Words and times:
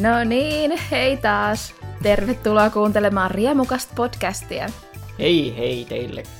No 0.00 0.24
niin, 0.24 0.78
hei 0.90 1.16
taas. 1.16 1.74
Tervetuloa 2.02 2.70
kuuntelemaan 2.70 3.30
Riemukasta 3.30 3.92
podcastia. 3.96 4.68
Hei 5.18 5.56
hei 5.56 5.84
teillekin. 5.88 6.32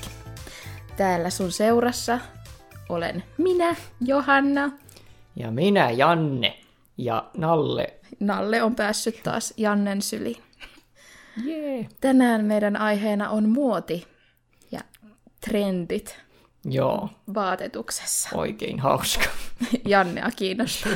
Täällä 0.96 1.30
sun 1.30 1.52
seurassa 1.52 2.18
olen 2.88 3.24
minä, 3.38 3.76
Johanna. 4.00 4.70
Ja 5.36 5.50
minä, 5.50 5.90
Janne. 5.90 6.58
Ja 6.98 7.30
Nalle. 7.36 7.94
Nalle 8.20 8.62
on 8.62 8.74
päässyt 8.74 9.22
taas 9.22 9.54
Jannen 9.56 10.02
syliin. 10.02 10.42
Jee. 11.44 11.88
Tänään 12.00 12.44
meidän 12.44 12.76
aiheena 12.76 13.30
on 13.30 13.48
muoti 13.48 14.06
ja 14.72 14.80
trendit 15.40 16.18
Joo, 16.64 17.08
vaatetuksessa. 17.34 18.28
oikein 18.34 18.80
hauska. 18.80 19.24
Jannea 19.88 20.30
kiinnostaa. 20.36 20.92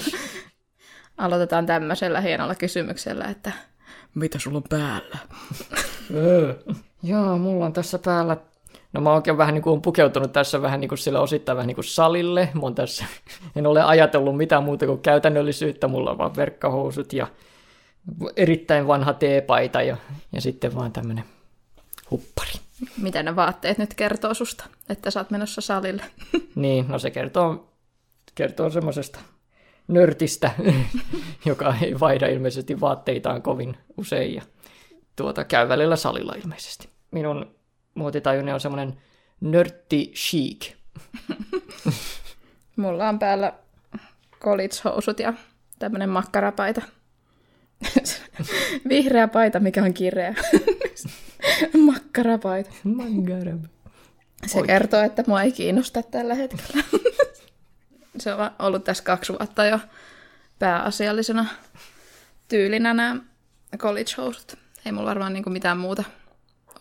Aloitetaan 1.21 1.67
tämmöisellä 1.67 2.21
hienolla 2.21 2.55
kysymyksellä, 2.55 3.25
että 3.25 3.53
mitä 4.15 4.39
sulla 4.39 4.57
on 4.57 4.65
päällä? 4.69 5.19
Öö. 6.15 6.55
Joo, 7.03 7.39
mulla 7.39 7.67
on 7.67 7.73
tässä 7.73 7.99
päällä... 7.99 8.37
No 8.93 9.01
mä 9.01 9.13
oikein 9.13 9.39
vähän 9.39 9.55
niin 9.55 9.63
kuin 9.63 9.83
pukeutunut 9.83 10.33
tässä 10.33 10.63
vähän 10.63 10.81
niin 10.81 10.89
kuin 10.89 10.99
sillä 10.99 11.21
osittain 11.21 11.57
vähän 11.57 11.67
niin 11.67 11.75
kuin 11.75 11.85
salille. 11.85 12.49
Mä 12.55 12.61
oon 12.63 12.75
tässä, 12.75 13.05
en 13.57 13.67
ole 13.67 13.83
ajatellut 13.83 14.37
mitään 14.37 14.65
muuta 14.65 14.87
kuin 14.87 15.01
käytännöllisyyttä. 15.01 15.89
Mulla 15.89 16.11
on 16.11 16.19
vaan 16.19 16.37
verkkahousut 16.37 17.13
ja 17.13 17.27
erittäin 18.37 18.87
vanha 18.87 19.13
teepaita 19.13 19.83
ja, 19.83 19.97
ja 20.33 20.41
sitten 20.41 20.75
vaan 20.75 20.93
tämmönen 20.93 21.25
huppari. 22.11 22.53
Mitä 22.97 23.23
ne 23.23 23.37
vaatteet 23.37 23.79
nyt 23.79 23.95
kertoo 23.95 24.35
susta, 24.35 24.65
että 24.89 25.11
sä 25.11 25.21
oot 25.21 25.31
menossa 25.31 25.61
salille? 25.61 26.03
Niin, 26.55 26.89
no 26.89 26.99
se 26.99 27.11
kertoo, 27.11 27.73
kertoo 28.35 28.71
semmoisesta 28.71 29.19
nörtistä, 29.91 30.51
joka 31.47 31.75
ei 31.83 32.01
vaihda 32.01 32.27
ilmeisesti 32.27 32.81
vaatteitaan 32.81 33.43
kovin 33.43 33.77
usein 33.97 34.35
ja 34.35 34.43
tuota, 35.17 35.45
käy 35.45 35.69
välillä 35.69 35.97
salilla 35.97 36.35
ilmeisesti. 36.43 36.89
Minun 37.11 37.55
muotitajuni 37.95 38.53
on 38.53 38.61
semmoinen 38.61 38.97
nörtti 39.41 40.13
chic. 40.15 40.73
Mulla 42.77 43.09
on 43.09 43.19
päällä 43.19 43.53
college-housut 44.41 45.21
ja 45.21 45.35
tämmönen 45.79 46.09
makkarapaita. 46.09 46.83
Vihreä 48.89 49.29
paita, 49.29 49.61
mikä 49.61 49.83
on 49.83 49.95
kireä. 49.95 50.35
Makkarapaita. 51.87 52.71
Mangarab. 52.85 53.65
Se 54.47 54.59
Oikein. 54.59 54.67
kertoo, 54.67 55.03
että 55.03 55.25
mua 55.27 55.43
ei 55.43 55.53
kiinnosta 55.53 56.03
tällä 56.03 56.35
hetkellä. 56.35 56.85
Se 58.19 58.35
on 58.35 58.51
ollut 58.59 58.85
tässä 58.85 59.05
kaksi 59.05 59.33
vuotta 59.33 59.65
jo 59.65 59.79
pääasiallisena 60.59 61.47
tyylinä 62.49 62.95
nämä 62.95 63.17
college 63.79 64.11
housut. 64.17 64.55
Ei 64.87 64.93
mulla 64.93 65.09
varmaan 65.09 65.33
niinku 65.33 65.51
mitään 65.51 65.79
muuta 65.79 66.05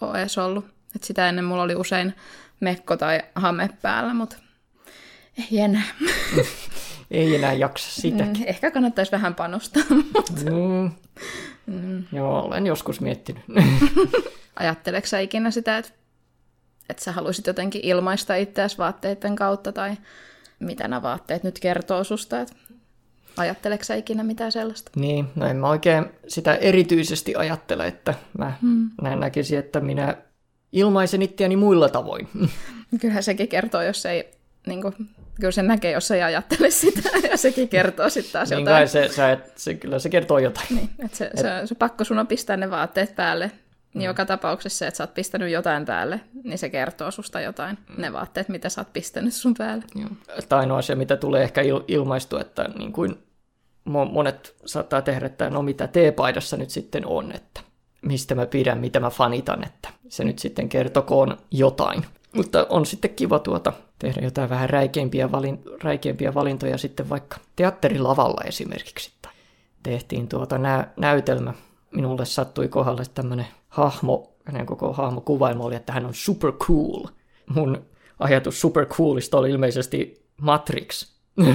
ole 0.01 0.19
edes 0.19 0.37
ollut. 0.37 0.65
Et 0.95 1.03
sitä 1.03 1.29
ennen 1.29 1.45
mulla 1.45 1.63
oli 1.63 1.75
usein 1.75 2.15
mekko 2.59 2.97
tai 2.97 3.21
hame 3.35 3.69
päällä, 3.81 4.13
mutta 4.13 4.35
ei 5.37 5.59
enää. 5.59 5.83
Ei 7.11 7.35
enää 7.35 7.53
jaksa 7.53 8.01
sitä. 8.01 8.23
Mm, 8.23 8.33
Ehkä 8.45 8.71
kannattaisi 8.71 9.11
vähän 9.11 9.35
panostaa. 9.35 9.83
Mm. 10.43 10.91
Mm. 11.65 12.03
Joo, 12.11 12.41
olen 12.41 12.65
joskus 12.65 13.01
miettinyt. 13.01 13.43
Ajatteleeko 14.59 15.07
sä 15.07 15.19
ikinä 15.19 15.51
sitä, 15.51 15.77
että, 15.77 15.91
että 16.89 17.03
sä 17.03 17.11
haluaisit 17.11 17.47
jotenkin 17.47 17.81
ilmaista 17.83 18.35
itseäsi 18.35 18.77
vaatteiden 18.77 19.35
kautta, 19.35 19.71
tai 19.71 19.95
mitä 20.59 20.87
nämä 20.87 21.01
vaatteet 21.01 21.43
nyt 21.43 21.59
kertoo 21.59 22.03
susta? 22.03 22.41
Että 22.41 22.55
ajatteleeko 23.37 23.83
sä 23.83 23.95
ikinä 23.95 24.23
mitään 24.23 24.51
sellaista? 24.51 24.91
niin, 24.95 25.25
no 25.35 25.45
en 25.45 25.57
mä 25.57 25.69
oikein 25.69 26.05
sitä 26.27 26.55
erityisesti 26.55 27.35
ajattele, 27.35 27.87
että 27.87 28.13
mä 28.37 28.53
Hmm. 28.61 28.89
näin 29.01 29.19
näkisin, 29.19 29.59
että 29.59 29.79
minä 29.79 30.17
ilmaisen 30.71 31.21
itseäni 31.21 31.55
muilla 31.55 31.89
tavoin. 31.89 32.27
Kyllähän 33.01 33.23
sekin 33.23 33.47
kertoo, 33.47 33.81
jos 33.81 34.05
ei, 34.05 34.31
niin 34.67 34.81
kuin, 34.81 34.93
kyllä 35.39 35.51
se 35.51 35.61
näkee, 35.63 35.91
jos 35.91 36.11
ei 36.11 36.21
ajattele 36.23 36.71
sitä, 36.71 37.09
ja 37.31 37.37
sekin 37.37 37.69
kertoo 37.69 38.09
sitten 38.09 38.33
taas 38.33 38.49
niin 38.49 38.59
jotain. 38.59 38.75
kai 38.75 38.87
se, 38.87 39.07
sä 39.07 39.31
et, 39.31 39.53
se, 39.57 39.73
kyllä 39.73 39.99
se 39.99 40.09
kertoo 40.09 40.39
jotain. 40.39 40.67
Niin, 40.69 40.89
että 41.05 41.17
se, 41.17 41.31
se, 41.35 41.43
se, 41.65 41.75
pakko 41.75 42.03
sun 42.03 42.19
on 42.19 42.27
pistää 42.27 42.57
ne 42.57 42.69
vaatteet 42.69 43.15
päälle. 43.15 43.51
Niin 43.93 44.05
joka 44.07 44.25
tapauksessa 44.25 44.77
se, 44.79 44.87
että 44.87 44.97
sä 44.97 45.03
oot 45.03 45.13
pistänyt 45.13 45.51
jotain 45.51 45.85
päälle, 45.85 46.19
niin 46.43 46.57
se 46.57 46.69
kertoo 46.69 47.11
susta 47.11 47.41
jotain. 47.41 47.77
Ne 47.97 48.13
vaatteet, 48.13 48.49
mitä 48.49 48.69
sä 48.69 48.81
oot 48.81 48.93
pistänyt 48.93 49.33
sun 49.33 49.53
päälle. 49.57 49.83
Joo. 49.95 50.09
Että 50.37 50.57
ainoa 50.57 50.77
asia, 50.77 50.95
mitä 50.95 51.17
tulee 51.17 51.43
ehkä 51.43 51.61
il- 51.61 51.83
ilmaistua, 51.87 52.41
että 52.41 52.69
niin 52.77 52.93
kuin 52.93 53.11
mo- 53.89 54.11
monet 54.11 54.55
saattaa 54.65 55.01
tehdä, 55.01 55.25
että 55.25 55.49
no 55.49 55.61
mitä 55.61 55.87
teepaidassa 55.87 56.57
nyt 56.57 56.69
sitten 56.69 57.05
on, 57.05 57.31
että 57.31 57.61
mistä 58.01 58.35
mä 58.35 58.45
pidän, 58.45 58.77
mitä 58.77 58.99
mä 58.99 59.09
fanitan, 59.09 59.63
että 59.67 59.89
se 60.09 60.23
nyt 60.23 60.39
sitten 60.39 60.69
kertokoon 60.69 61.37
jotain. 61.51 62.05
Mutta 62.35 62.67
on 62.69 62.85
sitten 62.85 63.15
kiva 63.15 63.39
tuota 63.39 63.73
tehdä 63.99 64.21
jotain 64.21 64.49
vähän 64.49 64.69
räikeimpiä, 64.69 65.31
valin- 65.31 65.63
räikeimpiä 65.83 66.33
valintoja 66.33 66.77
sitten 66.77 67.09
vaikka 67.09 67.37
teatterilavalla 67.55 68.41
esimerkiksi. 68.45 69.11
Tai 69.21 69.31
tehtiin 69.83 70.27
tuota 70.27 70.57
nä- 70.57 70.87
näytelmä. 70.97 71.53
Minulle 71.91 72.25
sattui 72.25 72.67
kohdalle 72.67 73.03
tämmöinen 73.13 73.47
hahmo, 73.69 74.33
hänen 74.45 74.65
koko 74.65 74.93
hahmo 74.93 75.21
kuvailma 75.21 75.63
oli, 75.63 75.75
että 75.75 75.93
hän 75.93 76.05
on 76.05 76.13
super 76.13 76.51
cool. 76.51 77.03
Mun 77.55 77.85
ajatus 78.19 78.61
super 78.61 78.85
coolista 78.85 79.37
oli 79.37 79.49
ilmeisesti 79.49 80.25
Matrix. 80.41 81.11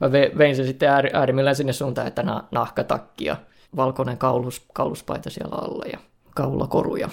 Mä 0.00 0.08
ve- 0.08 0.38
vein 0.38 0.56
sen 0.56 0.66
sitten 0.66 0.88
ääri- 0.88 1.10
äärimmillään 1.16 1.56
sinne 1.56 1.72
suuntaan, 1.72 2.06
että 2.06 2.22
na- 2.22 2.44
nahkatakki 2.50 3.24
ja 3.24 3.36
valkoinen 3.76 4.18
kaulus, 4.18 4.66
kauluspaita 4.72 5.30
siellä 5.30 5.56
alla 5.56 5.84
ja 5.92 5.98
kaulakoruja. 6.34 7.08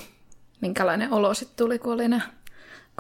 Minkälainen 0.62 1.14
olo 1.14 1.34
sitten 1.34 1.58
tuli, 1.66 1.80
kun 1.80 1.94
oli 1.94 2.08
ne 2.08 2.22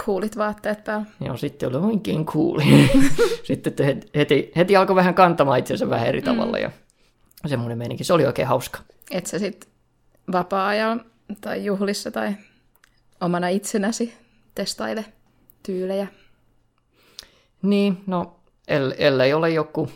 coolit 0.05 0.37
vaatteet 0.37 0.83
päällä? 0.83 1.05
Ja 1.19 1.37
sitten 1.37 1.69
oli 1.69 1.85
oikein 1.91 2.25
cool. 2.25 2.61
sitten 3.43 3.73
te 3.73 3.85
heti, 3.85 4.07
heti, 4.15 4.51
heti 4.55 4.75
alkoi 4.75 4.95
vähän 4.95 5.13
kantamaan 5.13 5.59
itsensä 5.59 5.89
vähän 5.89 6.07
eri 6.07 6.21
tavalla 6.21 6.57
ja 6.59 6.71
semmoinen 7.45 7.77
meininki. 7.77 8.03
Se 8.03 8.13
oli 8.13 8.25
oikein 8.25 8.47
hauska. 8.47 8.79
Et 9.11 9.25
sä 9.25 9.39
sitten 9.39 9.69
vapaa-ajalla 10.31 11.05
tai 11.41 11.65
juhlissa 11.65 12.11
tai 12.11 12.33
omana 13.21 13.47
itsenäsi 13.47 14.13
testaile 14.55 15.05
tyylejä? 15.63 16.07
Niin, 17.61 18.03
no 18.07 18.39
el- 18.67 18.93
ellei 18.97 19.33
ole 19.33 19.49
joku 19.49 19.89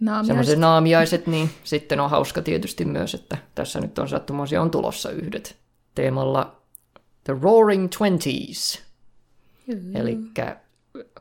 Naamiaiset. 0.00 0.26
semmoiset 0.26 0.58
naamiaiset, 0.58 1.26
niin 1.26 1.50
sitten 1.64 2.00
on 2.00 2.10
hauska 2.10 2.42
tietysti 2.42 2.84
myös, 2.84 3.14
että 3.14 3.36
tässä 3.54 3.80
nyt 3.80 3.98
on 3.98 4.08
sattumoisia 4.08 4.62
on 4.62 4.70
tulossa 4.70 5.10
yhdet 5.10 5.56
teemalla 5.94 6.62
The 7.24 7.36
Roaring 7.42 7.88
Twenties, 7.98 8.82
eli 9.94 10.18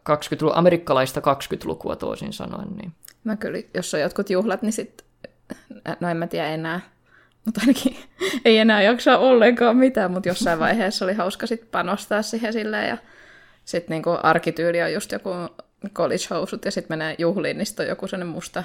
20 0.04 0.58
amerikkalaista 0.58 1.20
20-lukua 1.20 1.96
toisin 1.96 2.34
sanoen. 2.34 2.68
Niin. 2.76 2.92
Mä 3.24 3.36
kyllä, 3.36 3.58
jos 3.74 3.94
on 3.94 4.00
jotkut 4.00 4.30
juhlat, 4.30 4.62
niin 4.62 4.74
sit, 4.74 5.06
no 6.00 6.10
en 6.10 6.18
mä 6.18 6.28
tiedä 6.28 6.48
enää, 6.48 6.82
mutta 7.46 7.62
ainakin 7.62 7.96
ei 8.46 8.58
enää 8.58 8.82
jaksa 8.82 9.18
ollenkaan 9.18 9.78
mitään, 9.78 10.12
mutta 10.12 10.30
jossain 10.30 10.60
vaiheessa 10.60 11.06
oli 11.06 11.14
hauska 11.14 11.48
sit 11.48 11.72
panostaa 11.72 12.22
siihen 12.22 12.54
silleen, 12.54 12.90
ja 12.90 12.98
sitten 13.66 13.94
niinku 13.94 14.18
arkityyli 14.24 14.82
on 14.82 14.94
just 14.94 15.12
joku 15.12 15.30
college 15.94 16.24
housut, 16.30 16.66
ja 16.66 16.72
sitten 16.72 16.98
menee 16.98 17.16
juhliin, 17.18 17.58
niin 17.58 17.66
sit 17.66 17.80
on 17.80 17.88
joku 17.88 18.08
sellainen 18.08 18.34
musta 18.34 18.64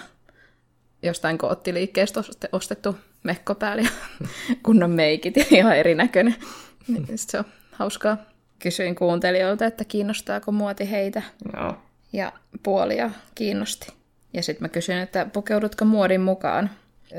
jostain 1.02 1.38
koottiliikkeestä 1.38 2.20
oste- 2.20 2.48
ostettu 2.52 2.96
mekko 3.22 3.54
päällä 3.54 3.82
ja 3.82 3.90
kunnon 4.62 4.90
meikit 4.90 5.36
ja 5.36 5.44
ihan 5.50 5.76
erinäköinen. 5.76 6.34
Niin 6.88 7.06
se 7.18 7.38
on 7.38 7.44
hauskaa. 7.72 8.16
Kysyin 8.58 8.94
kuuntelijoilta, 8.94 9.66
että 9.66 9.84
kiinnostaako 9.84 10.52
muoti 10.52 10.90
heitä 10.90 11.22
Joo. 11.56 11.76
ja 12.12 12.32
puolia 12.62 13.10
kiinnosti. 13.34 13.92
Ja 14.32 14.42
sitten 14.42 14.64
mä 14.64 14.68
kysyin, 14.68 14.98
että 14.98 15.26
pukeudutko 15.32 15.84
muodin 15.84 16.20
mukaan? 16.20 16.70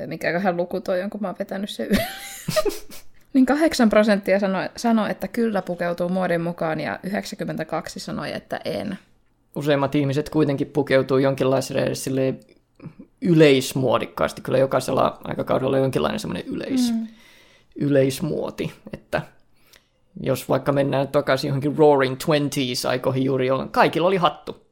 Mikäköhän 0.06 0.58
luku 0.58 0.82
toi 0.82 1.02
on, 1.02 1.10
kun 1.10 1.22
mä 1.22 1.28
oon 1.28 1.36
vetänyt 1.40 1.70
sen 1.70 1.88
yli. 1.88 1.98
niin 3.34 3.46
8 3.46 3.90
prosenttia 3.90 4.40
sanoi, 4.40 4.70
sanoi, 4.76 5.12
että 5.12 5.28
kyllä 5.28 5.62
pukeutuu 5.62 6.10
muodin 6.10 6.42
mukaan, 6.42 6.80
ja 6.80 7.00
92 7.04 8.00
sanoi, 8.00 8.34
että 8.34 8.60
en. 8.66 8.98
Useimmat 9.56 9.96
ihmiset 9.96 10.30
kuitenkin 10.30 10.68
pukeutuu 10.68 11.18
jonkinlaiselle 11.18 11.96
silleen 11.96 12.40
yleismuodikkaasti. 13.22 14.42
Kyllä 14.42 14.58
jokaisella 14.58 15.20
aikakaudella 15.24 15.78
on 15.78 15.84
jonkinlainen 15.84 16.20
semmoinen 16.20 16.48
yleis, 16.48 16.94
mm. 16.94 17.08
yleismuoti, 17.76 18.74
että 18.94 19.22
jos 20.22 20.50
vaikka 20.50 20.72
mennään 20.72 21.08
takaisin 21.08 21.48
johonkin 21.48 21.78
Roaring 21.78 22.18
Twenties 22.26 22.86
aikoihin 22.86 23.24
juuri, 23.24 23.48
jolloin 23.48 23.70
kaikilla 23.70 24.08
oli 24.08 24.18
hattu. 24.18 24.68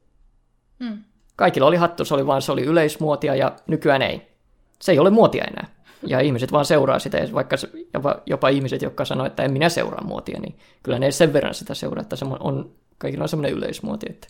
Mm. 0.78 0.98
Kaikilla 1.36 1.66
oli 1.66 1.76
hattu, 1.76 2.04
se 2.04 2.14
oli 2.14 2.26
vaan 2.26 2.42
se 2.42 2.52
oli 2.52 2.62
yleismuotia 2.62 3.34
ja 3.34 3.56
nykyään 3.66 4.02
ei. 4.02 4.35
Se 4.82 4.92
ei 4.92 4.98
ole 4.98 5.10
muotia 5.10 5.44
enää. 5.44 5.66
Ja 6.06 6.20
ihmiset 6.20 6.52
vaan 6.52 6.64
seuraa 6.64 6.98
sitä, 6.98 7.18
ja 7.18 7.28
vaikka 7.34 7.56
jopa, 7.94 8.22
jopa 8.26 8.48
ihmiset, 8.48 8.82
jotka 8.82 9.04
sanoo, 9.04 9.26
että 9.26 9.42
en 9.42 9.52
minä 9.52 9.68
seuraa 9.68 10.04
muotia, 10.04 10.40
niin 10.40 10.58
kyllä 10.82 10.98
ne 10.98 11.10
sen 11.10 11.32
verran 11.32 11.54
sitä 11.54 11.74
seuraa, 11.74 12.02
että 12.02 12.16
se 12.16 12.24
on, 12.40 12.70
kaikilla 12.98 13.22
on 13.22 13.28
semmoinen 13.28 13.52
yleismuoti. 13.52 14.06
Että, 14.10 14.28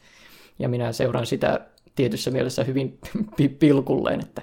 ja 0.59 0.69
minä 0.69 0.93
seuraan 0.93 1.27
sitä 1.27 1.61
tietyssä 1.95 2.31
mielessä 2.31 2.65
hyvin 2.65 2.99
pi- 3.37 3.49
pilkulleen, 3.49 4.21
että 4.21 4.43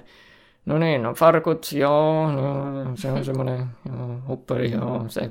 no 0.66 0.78
niin, 0.78 1.02
no 1.02 1.14
farkut, 1.14 1.72
joo, 1.72 2.32
no, 2.32 2.96
se 2.96 3.12
on 3.12 3.24
semmoinen, 3.24 3.66
joo, 3.88 4.18
huppari, 4.28 4.72
joo, 4.72 5.04
se 5.08 5.30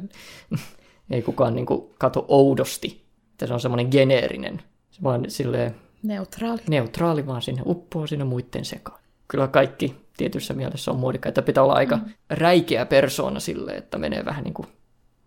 ei 1.12 1.22
kukaan 1.22 1.56
niin 1.56 1.66
kuin 1.66 1.90
kato 2.00 2.25
oudosti, 2.28 3.04
että 3.31 3.48
se 3.48 3.54
on 3.54 3.60
semmoinen 3.60 3.88
geneerinen, 3.92 4.62
vaan 5.04 5.25
silleen 5.28 5.75
Neutraali. 6.04 6.62
neutraali, 6.70 7.28
vaan 7.28 7.42
sinne 7.42 7.62
uppoo 7.66 8.08
sinne 8.08 8.25
muiden 8.25 8.66
sekaan. 8.66 9.00
Kyllä 9.28 9.48
kaikki 9.48 10.02
tietyssä 10.18 10.54
mielessä 10.54 10.92
on 10.92 10.98
muodikkaita. 10.98 11.42
Pitää 11.42 11.63
olla 11.63 11.74
aika 11.74 11.98
mm. 11.98 12.13
räikeä 12.30 12.86
persoona 12.86 13.39
sille, 13.39 13.71
että 13.71 13.98
menee 13.98 14.25
vähän 14.25 14.44
niin 14.44 14.54
kuin 14.54 14.68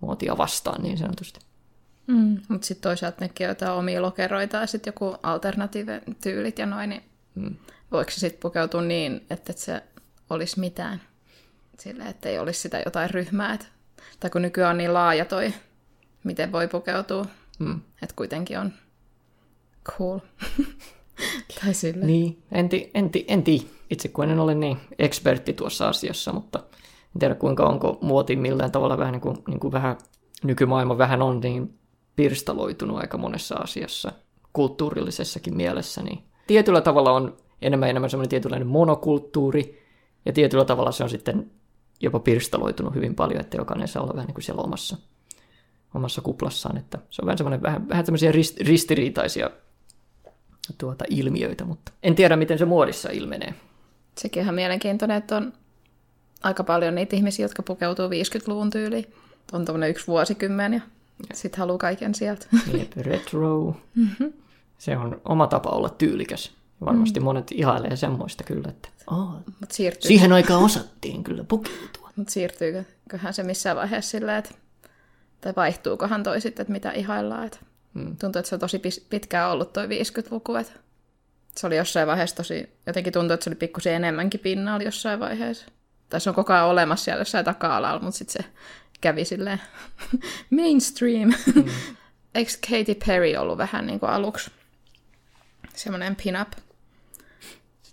muotia 0.01 0.39
vastaan 0.39 0.83
niin 0.83 0.99
sanotusti. 0.99 1.41
Mm. 2.07 2.41
Mutta 2.49 2.67
sitten 2.67 2.83
toisaalta 2.83 3.17
nekin 3.21 3.47
on 3.47 3.49
jotain 3.49 3.73
omia 3.73 4.03
lokeroita 4.03 4.57
ja 4.57 4.67
sitten 4.67 4.89
joku 4.89 5.17
alternatiive-tyylit 5.23 6.59
ja 6.59 6.67
noin, 6.67 6.91
niin 6.91 7.03
mm. 7.35 7.57
voiko 7.93 8.11
se 8.11 8.21
sitten 8.21 8.41
pukeutua 8.41 8.83
niin, 8.83 9.27
että 9.31 9.53
et 9.53 9.59
se 9.59 9.83
olisi 10.31 10.61
mitään? 10.61 11.01
Sille, 11.79 12.05
että 12.05 12.29
ei 12.29 12.39
olisi 12.39 12.61
sitä 12.61 12.83
jotain 12.85 13.11
ryhmää. 13.11 13.53
Et, 13.53 13.69
tai 14.21 14.31
kun 14.31 14.43
nykyään 14.43 14.71
on 14.71 14.79
niin 14.79 14.95
laaja 14.95 15.25
toi, 15.25 15.55
miten 16.25 16.53
voi 16.53 16.69
pukeutua, 16.69 17.27
mm. 17.59 17.81
että 18.03 18.17
kuitenkin 18.17 18.59
on 18.59 18.73
cool. 19.85 20.19
tai 21.61 21.75
sille. 21.75 22.07
Niin, 22.07 22.43
en, 22.53 22.69
ti, 22.69 22.91
en, 22.95 23.11
ti, 23.11 23.25
en. 23.29 23.45
Itse 23.91 24.09
kun 24.09 24.31
en 24.31 24.41
ole 24.41 24.55
niin 24.55 24.79
ekspertti 24.99 25.53
tuossa 25.53 25.89
asiassa, 25.89 26.33
mutta 26.33 26.59
en 27.15 27.19
tiedä 27.19 27.35
kuinka 27.35 27.67
onko 27.67 27.99
muoti 28.01 28.37
millään 28.37 28.73
tavalla 28.73 28.99
vähän 28.99 29.13
niin 29.13 29.21
kuin, 29.21 29.37
niin 29.49 29.61
kuin 29.61 29.73
vähän 29.73 29.99
nykymaailma 30.45 30.99
vähän 30.99 31.23
on 31.23 31.41
niin 31.41 31.79
pirstaloitunut 32.17 32.99
aika 32.99 33.19
monessa 33.19 33.55
asiassa, 33.55 34.13
kulttuurillisessakin 34.53 35.57
mielessä, 35.57 36.03
niin 36.03 36.19
tietyllä 36.47 36.81
tavalla 36.81 37.13
on 37.13 37.37
enemmän 37.63 37.91
enemmän 37.91 38.11
semmoinen 38.11 38.31
tietynlainen 38.31 38.69
monokulttuuri, 38.69 39.83
ja 40.27 40.33
tietyllä 40.33 40.65
tavalla 40.65 40.93
se 40.93 41.05
on 41.05 41.11
sitten 41.11 41.51
jopa 42.01 42.19
pirstaloitunut 42.19 42.95
hyvin 42.95 43.15
paljon, 43.15 43.41
että 43.41 43.57
jokainen 43.57 43.89
saa 43.89 44.03
olla 44.03 44.15
vähän 44.15 44.27
niin 44.27 44.35
kuin 44.35 44.45
siellä 44.45 44.63
omassa, 44.63 44.97
omassa 45.95 46.21
kuplassaan, 46.21 46.77
että 46.77 46.99
se 47.11 47.23
on 47.23 47.27
vähän 47.27 47.39
semmoinen 47.39 47.63
vähän, 47.63 47.89
vähän 47.89 48.07
semmoisia 48.07 48.33
rist, 48.33 48.61
ristiriitaisia 48.61 49.51
tuota, 50.79 51.05
ilmiöitä, 51.11 51.65
mutta 51.65 51.93
en 52.03 52.15
tiedä, 52.15 52.37
miten 52.37 52.59
se 52.59 52.65
muodissa 52.65 53.11
ilmenee. 53.11 53.55
Sekin 54.19 54.41
on 54.41 54.45
ihan 54.45 54.55
mielenkiintoinen, 54.55 55.17
että 55.17 55.37
on 55.37 55.53
aika 56.43 56.65
paljon 56.65 56.95
niitä 56.95 57.17
ihmisiä, 57.17 57.45
jotka 57.45 57.63
pukeutuu 57.63 58.09
50-luvun 58.09 58.71
tyyliin. 58.71 59.15
On 59.53 59.65
tuommoinen 59.65 59.91
yksi 59.91 60.07
vuosikymmen 60.07 60.73
ja 60.73 60.81
sitten 61.35 61.59
haluaa 61.59 61.79
kaiken 61.79 62.15
sieltä. 62.15 62.47
Jep, 62.79 62.93
retro. 62.97 63.77
Mm-hmm. 63.95 64.33
Se 64.79 64.97
on 64.97 65.21
oma 65.25 65.47
tapa 65.47 65.71
olla 65.71 65.89
tyylikäs. 65.89 66.53
Varmasti 66.85 67.21
mm. 67.21 67.25
monet 67.25 67.53
ihailee 67.53 67.97
semmoista 67.97 68.45
kyllä, 68.45 68.69
että 68.69 68.89
oh, 69.11 69.31
Mut 69.61 69.71
siirtyy... 69.71 70.09
siihen 70.09 70.33
aikaan 70.33 70.63
osattiin 70.63 71.25
kyllä 71.25 71.45
pukeutua. 71.45 72.11
Mutta 72.17 72.33
siirtyyköhän 72.33 73.35
se 73.35 73.43
missään 73.43 73.77
vaiheessa 73.77 74.11
silleen, 74.11 74.39
että, 74.39 74.51
tai 75.41 75.53
vaihtuukohan 75.57 76.23
toi 76.23 76.41
sitten, 76.41 76.63
että 76.63 76.73
mitä 76.73 76.93
ihaillaan. 76.93 77.47
Että 77.47 77.59
mm. 77.95 78.17
Tuntuu, 78.17 78.39
että 78.39 78.49
se 78.49 78.55
on 78.55 78.61
tosi 78.61 78.83
pitkään 79.11 79.51
ollut 79.51 79.73
toi 79.73 79.87
50-luku, 79.87 80.55
että 80.55 80.73
se 81.57 81.67
oli 81.67 81.77
jossain 81.77 82.07
vaiheessa 82.07 82.37
tosi, 82.37 82.71
jotenkin 82.87 83.13
tuntuu, 83.13 83.35
että 83.35 83.45
se 83.45 83.51
oli 83.51 83.57
pikkusen 83.57 83.95
enemmänkin 83.95 84.41
pinnalla 84.41 84.83
jossain 84.83 85.21
vaiheessa. 85.21 85.67
Tai 86.09 86.21
se 86.21 86.31
on 86.31 86.37
koko 86.37 86.53
ajan 86.53 86.67
olemassa 86.67 87.05
siellä 87.05 87.21
jossain 87.21 87.45
taka-alalla, 87.45 88.01
mutta 88.01 88.19
sitten 88.19 88.43
se 88.43 88.51
kävi 89.01 89.25
silleen 89.25 89.61
mainstream. 90.57 91.33
Mm. 91.55 91.65
Eikö 92.35 92.53
Katy 92.71 92.95
Perry 93.07 93.37
ollut 93.37 93.59
vähän 93.59 93.87
niin 93.87 94.01
kuin 94.01 94.11
aluksi 94.11 94.51
semmoinen 95.75 96.17
pin-up 96.17 96.53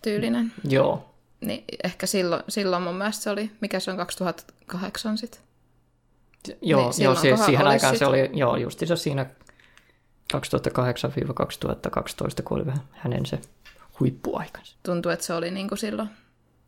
tyylinen? 0.01 0.51
Joo. 0.69 1.13
Niin 1.42 1.63
ehkä 1.83 2.06
silloin, 2.06 2.44
silloin 2.50 2.83
mun 2.83 2.95
mielestä 2.95 3.24
se 3.24 3.30
oli, 3.30 3.51
mikä 3.62 3.80
se 3.80 3.92
on 3.92 3.98
2008 3.98 5.18
sitten? 5.18 5.42
Joo, 6.62 6.92
niin, 6.92 7.04
joo 7.04 7.16
se, 7.16 7.38
siihen 7.45 7.68
aikaan 7.68 7.94
sit... 7.94 8.00
se 8.00 8.06
oli, 8.06 8.30
joo, 8.33 8.56
se 8.69 8.95
siinä 8.95 9.25
2008-2012, 10.33 10.38
kun 12.44 12.57
oli 12.57 12.65
vähän 12.65 12.81
hänen 12.91 13.25
se 13.25 13.39
huippuaikansa. 14.00 14.75
Tuntuu, 14.83 15.12
että 15.12 15.25
se 15.25 15.33
oli 15.33 15.51
niin 15.51 15.68
kuin 15.68 15.80
silloin 15.80 16.09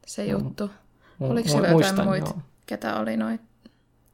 se 0.06 0.26
juttu. 0.26 0.72
Mm. 1.20 1.30
Oliko 1.30 1.50
siellä 1.50 1.68
jotain 1.68 2.08
muita, 2.08 2.30
joo. 2.30 2.42
ketä 2.66 3.00
oli 3.00 3.18
noin? 3.18 3.40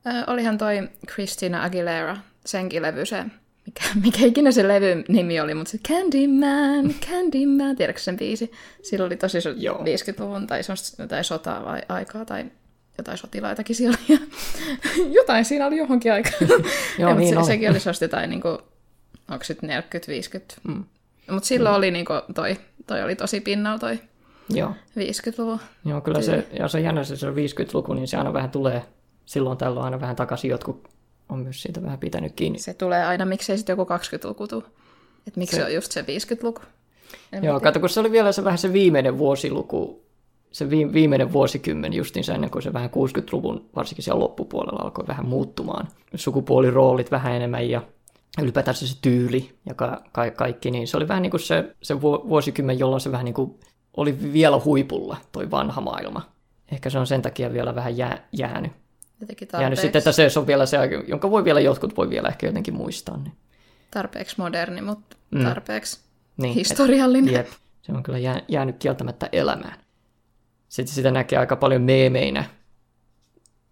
Äh, 0.08 0.24
olihan 0.28 0.58
toi 0.58 0.90
Christina 1.08 1.64
Aguilera, 1.64 2.18
senkin 2.46 2.82
levy 2.82 3.06
se, 3.06 3.26
mikä, 3.66 3.84
mikä 4.04 4.26
ikinä 4.26 4.52
se 4.52 4.68
levy 4.68 5.04
nimi 5.08 5.40
oli, 5.40 5.54
mutta 5.54 5.72
se 5.72 5.78
Candyman, 5.78 6.94
Candyman, 7.10 7.76
tiedätkö 7.76 8.02
sen 8.02 8.18
biisi? 8.18 8.52
Sillä 8.84 9.06
oli 9.06 9.18
tosi 9.18 9.40
50-luvun 9.40 10.48
tai 10.48 10.62
jotain 11.00 11.24
sotaa 11.24 11.66
vai 11.66 11.82
aikaa 11.90 12.26
tai 12.26 12.46
jotain 12.98 13.18
sotilaitakin 13.18 13.76
siellä 13.76 13.98
oli. 14.10 14.20
jotain 15.20 15.46
siinä 15.46 15.68
oli 15.68 15.78
johonkin 15.78 16.14
aikaan. 16.14 16.50
Joo, 17.00 17.10
ja, 17.10 17.16
niin 17.16 17.36
se, 17.36 17.44
sekin 17.44 17.70
oli 17.70 17.78
jotain 18.02 18.30
niin 18.30 18.42
kuin, 18.42 18.58
onko 19.32 19.44
sitten 19.44 19.70
40-50. 19.70 20.60
Mm. 20.64 20.84
Mutta 21.32 21.48
silloin 21.48 21.74
mm. 21.74 21.78
oli 21.78 21.92
niinku 21.92 22.14
toi, 22.36 22.58
toi 22.88 23.04
oli 23.04 23.16
tosi 23.16 23.42
pinnalla 23.42 23.80
toi 23.80 24.00
Joo. 24.50 24.72
50-luvun. 25.00 25.60
Joo, 25.86 26.02
kyllä 26.02 26.22
se, 26.22 26.48
ja 26.60 26.68
se 26.68 26.80
jännä 26.80 27.04
se, 27.04 27.16
se 27.16 27.30
50-luku, 27.30 27.94
niin 27.94 28.08
se 28.08 28.18
aina 28.18 28.34
vähän 28.34 28.52
tulee, 28.52 28.86
silloin 29.26 29.58
tällöin 29.58 29.86
aina 29.86 30.02
vähän 30.02 30.16
takaisin, 30.16 30.52
jotkut 30.52 30.88
on 31.30 31.40
myös 31.40 31.62
siitä 31.62 31.84
vähän 31.84 32.00
pitänyt 32.00 32.34
kiinni. 32.36 32.60
Se 32.60 32.74
tulee 32.74 33.06
aina, 33.06 33.26
miksei 33.26 33.58
sitten 33.58 33.78
joku 33.78 33.94
20-luku 33.94 34.48
tule. 34.48 34.64
Että 35.28 35.40
miksi 35.40 35.56
se, 35.56 35.62
se 35.62 35.66
on 35.66 35.74
just 35.74 35.92
se 35.92 36.02
50-luku. 36.02 36.62
En 37.32 37.44
Joo, 37.44 37.60
kato, 37.60 37.80
kun 37.80 37.90
se 37.90 38.00
oli 38.00 38.12
vielä 38.12 38.32
se 38.32 38.44
vähän 38.44 38.58
se 38.58 38.74
viimeinen 38.74 39.18
vuosiluku, 39.18 40.04
se 40.52 40.70
viimeinen 40.70 41.34
vuosikymmen 41.34 41.94
justiinsa 41.94 42.34
ennen 42.34 42.50
kuin 42.50 42.62
se 42.62 42.74
vähän 42.74 42.90
60-luvun, 42.90 43.70
varsinkin 43.76 44.04
siellä 44.04 44.20
loppupuolella 44.20 44.80
alkoi 44.84 45.08
vähän 45.08 45.26
muuttumaan. 45.26 45.88
Sukupuoliroolit 46.16 47.12
vähän 47.12 47.34
enemmän 47.34 47.70
ja 47.70 47.82
ylipäätään 48.42 48.76
se 48.76 48.98
tyyli 49.02 49.56
ja 49.66 49.74
ka- 49.74 50.02
ka- 50.12 50.32
kaikki, 50.32 50.72
niin 50.72 50.88
se 50.88 50.98
oli 50.98 51.08
vähän 51.08 51.22
niin 51.22 51.32
kuin 51.32 51.42
se, 51.42 51.76
se 51.82 52.02
vuosikymmen, 52.02 52.80
jolloin 52.80 53.02
se 53.02 53.12
vähän 53.12 53.26
niin 53.26 53.34
kuin 53.34 53.60
oli 53.98 54.34
vielä 54.34 54.62
huipulla, 54.66 55.18
toi 55.32 55.52
vanha 55.52 55.82
maailma. 55.82 56.32
Ehkä 56.72 56.90
se 56.90 57.00
on 57.00 57.08
sen 57.08 57.22
takia 57.22 57.54
vielä 57.54 57.76
vähän 57.76 57.98
jää, 57.98 58.28
jäänyt. 58.32 58.72
Jäänyt 59.60 59.80
sitten, 59.80 60.00
että 60.00 60.12
se 60.12 60.40
on 60.40 60.48
vielä 60.48 60.66
se, 60.66 60.78
jonka 61.08 61.32
voi 61.32 61.44
vielä 61.44 61.60
jotkut 61.60 61.98
voi 61.98 62.10
vielä 62.10 62.28
ehkä 62.28 62.48
jotenkin 62.48 62.74
muistaa. 62.74 63.18
Niin. 63.18 63.34
Tarpeeksi 63.92 64.36
moderni, 64.38 64.82
mutta 64.82 65.18
mm. 65.32 65.44
tarpeeksi 65.44 66.00
niin, 66.38 66.54
historiallinen. 66.54 67.36
Et, 67.36 67.48
jep, 67.48 67.48
se 67.82 67.92
on 67.92 68.04
kyllä 68.04 68.18
jää, 68.18 68.42
jäänyt 68.48 68.78
kieltämättä 68.78 69.30
elämään. 69.32 69.80
Sitten 70.70 70.96
sitä 70.96 71.12
näkee 71.12 71.40
aika 71.40 71.56
paljon 71.56 71.82
meemeinä. 71.82 72.44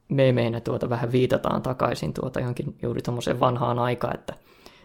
Meemeinä 0.09 0.59
tuota 0.59 0.89
vähän 0.89 1.11
viitataan 1.11 1.61
takaisin 1.61 2.13
tuota 2.13 2.39
johonkin 2.39 2.77
juuri 2.81 3.01
tuommoiseen 3.01 3.39
vanhaan 3.39 3.79
aikaan, 3.79 4.15
että 4.15 4.33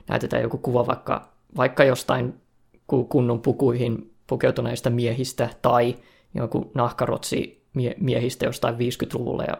näytetään 0.08 0.42
joku 0.42 0.58
kuva 0.58 0.86
vaikka, 0.86 1.28
vaikka 1.56 1.84
jostain 1.84 2.34
kunnon 3.08 3.40
pukuihin 3.40 4.14
pukeutuneista 4.26 4.90
miehistä 4.90 5.48
tai 5.62 5.96
joku 6.34 6.70
nahkarotsi 6.74 7.64
mie- 7.74 7.96
miehistä 8.00 8.46
jostain 8.46 8.74
50-luvulla 8.74 9.44
ja 9.44 9.58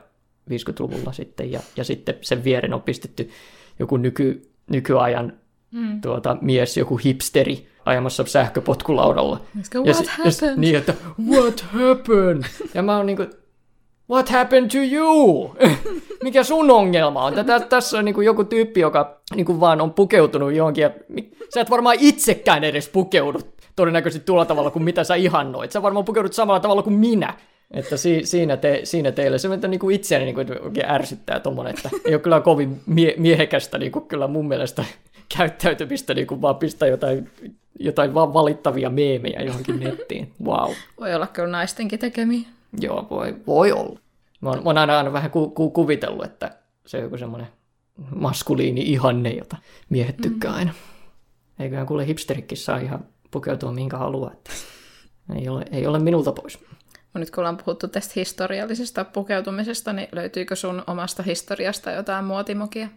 50-luvulla 0.50 1.12
sitten, 1.12 1.52
ja, 1.52 1.60
ja 1.76 1.84
sitten 1.84 2.14
sen 2.20 2.44
vieren 2.44 2.74
on 2.74 2.82
pistetty 2.82 3.30
joku 3.78 3.96
nyky, 3.96 4.50
nykyajan 4.70 5.32
mm. 5.70 6.00
tuota, 6.00 6.36
mies, 6.40 6.76
joku 6.76 6.96
hipsteri 6.96 7.68
ajamassa 7.84 8.24
sähköpotkulaudalla. 8.26 9.40
Go, 9.72 9.78
what 9.78 9.86
ja, 9.86 10.10
happened? 10.10 10.50
Ja, 10.50 10.56
niin, 10.56 10.76
että 10.76 10.94
what 11.30 11.60
happened? 11.60 12.44
ja 12.74 12.82
mä 12.82 12.96
oon 12.96 13.06
niinku, 13.06 13.26
what 14.11 14.28
happened 14.28 14.70
to 14.70 14.78
you? 14.78 15.56
Mikä 16.25 16.44
sun 16.44 16.70
ongelma 16.70 17.25
on? 17.25 17.34
Tätä, 17.34 17.61
tässä 17.61 17.99
on 17.99 18.04
niin 18.04 18.14
kuin 18.14 18.25
joku 18.25 18.44
tyyppi, 18.44 18.80
joka 18.80 19.20
niin 19.34 19.46
kuin 19.46 19.61
vaan 19.61 19.80
on 19.80 19.92
pukeutunut 19.92 20.52
johonkin. 20.52 20.82
Ja 20.82 20.90
sä 21.54 21.61
et 21.61 21.70
varmaan 21.70 21.96
itsekään 22.00 22.64
edes 22.64 22.88
pukeudu 22.88 23.40
todennäköisesti 23.76 24.26
tuolla 24.26 24.44
tavalla 24.44 24.70
kuin 24.70 24.82
mitä 24.82 25.04
sä 25.04 25.14
ihannoit. 25.14 25.73
Sä 25.73 25.82
varmaan 25.82 26.04
pukeudut 26.04 26.32
samalla 26.32 26.61
tavalla 26.61 26.82
kuin 26.82 26.94
minä. 26.94 27.34
Että 27.70 27.96
si, 27.96 28.20
siinä, 28.25 28.56
te, 28.56 28.80
siinä 28.84 29.12
teille 29.12 29.38
se 29.38 29.54
että 29.54 29.68
niin 29.68 29.80
kuin 29.80 29.94
itseäni 29.94 30.25
niin 30.25 30.34
kuin, 30.34 30.62
oikein 30.62 30.90
ärsyttää 30.90 31.40
tuommoinen, 31.40 31.75
että 31.76 31.90
ei 32.04 32.14
ole 32.14 32.23
kyllä 32.23 32.40
kovin 32.40 32.80
mie, 32.87 33.14
miehekästä 33.16 33.78
niin 33.78 33.92
kuin 33.92 34.04
kyllä 34.06 34.26
mun 34.26 34.49
mielestä 34.49 34.84
käyttäytymistä, 35.37 36.14
niin 36.14 36.26
kuin 36.26 36.42
vaan 36.42 36.56
pistää 36.56 36.88
jotain, 36.88 37.30
jotain 37.78 38.14
vaan 38.14 38.34
valittavia 38.34 38.90
meemejä 38.90 39.42
johonkin 39.42 39.80
nettiin. 39.80 40.32
Wow. 40.44 40.70
Voi 41.00 41.14
olla 41.14 41.26
kyllä 41.26 41.49
naistenkin 41.49 41.99
tekemiä. 41.99 42.49
Joo, 42.80 43.06
voi, 43.10 43.36
voi 43.46 43.72
olla. 43.72 44.00
Mä 44.40 44.48
oon, 44.48 44.58
mä 44.58 44.64
oon 44.64 44.78
aina, 44.78 44.98
aina 44.98 45.12
vähän 45.12 45.30
ku, 45.30 45.50
ku, 45.50 45.70
kuvitellut, 45.70 46.24
että 46.24 46.58
se 46.86 46.96
on 46.96 47.02
joku 47.02 47.18
semmoinen 47.18 47.48
maskuliini 48.14 48.80
ihanne, 48.80 49.30
jota 49.30 49.56
miehet 49.88 50.16
tykkää 50.16 50.50
mm. 50.50 50.56
aina. 50.56 50.74
Eiköhän 51.58 51.86
kuule 51.86 52.06
hipsterikin 52.06 52.58
saa 52.58 52.78
ihan 52.78 53.04
pukeutua 53.30 53.72
minkä 53.72 53.98
haluaa, 53.98 54.32
että 54.32 54.50
ei 55.36 55.48
ole, 55.48 55.64
ei 55.72 55.86
ole 55.86 55.98
minulta 55.98 56.32
pois. 56.32 56.58
No 57.14 57.18
nyt 57.18 57.30
kun 57.30 57.38
ollaan 57.38 57.56
puhuttu 57.56 57.88
tästä 57.88 58.12
historiallisesta 58.16 59.04
pukeutumisesta, 59.04 59.92
niin 59.92 60.08
löytyykö 60.12 60.56
sun 60.56 60.82
omasta 60.86 61.22
historiasta 61.22 61.90
jotain 61.90 62.24
muotimokia? 62.24 62.88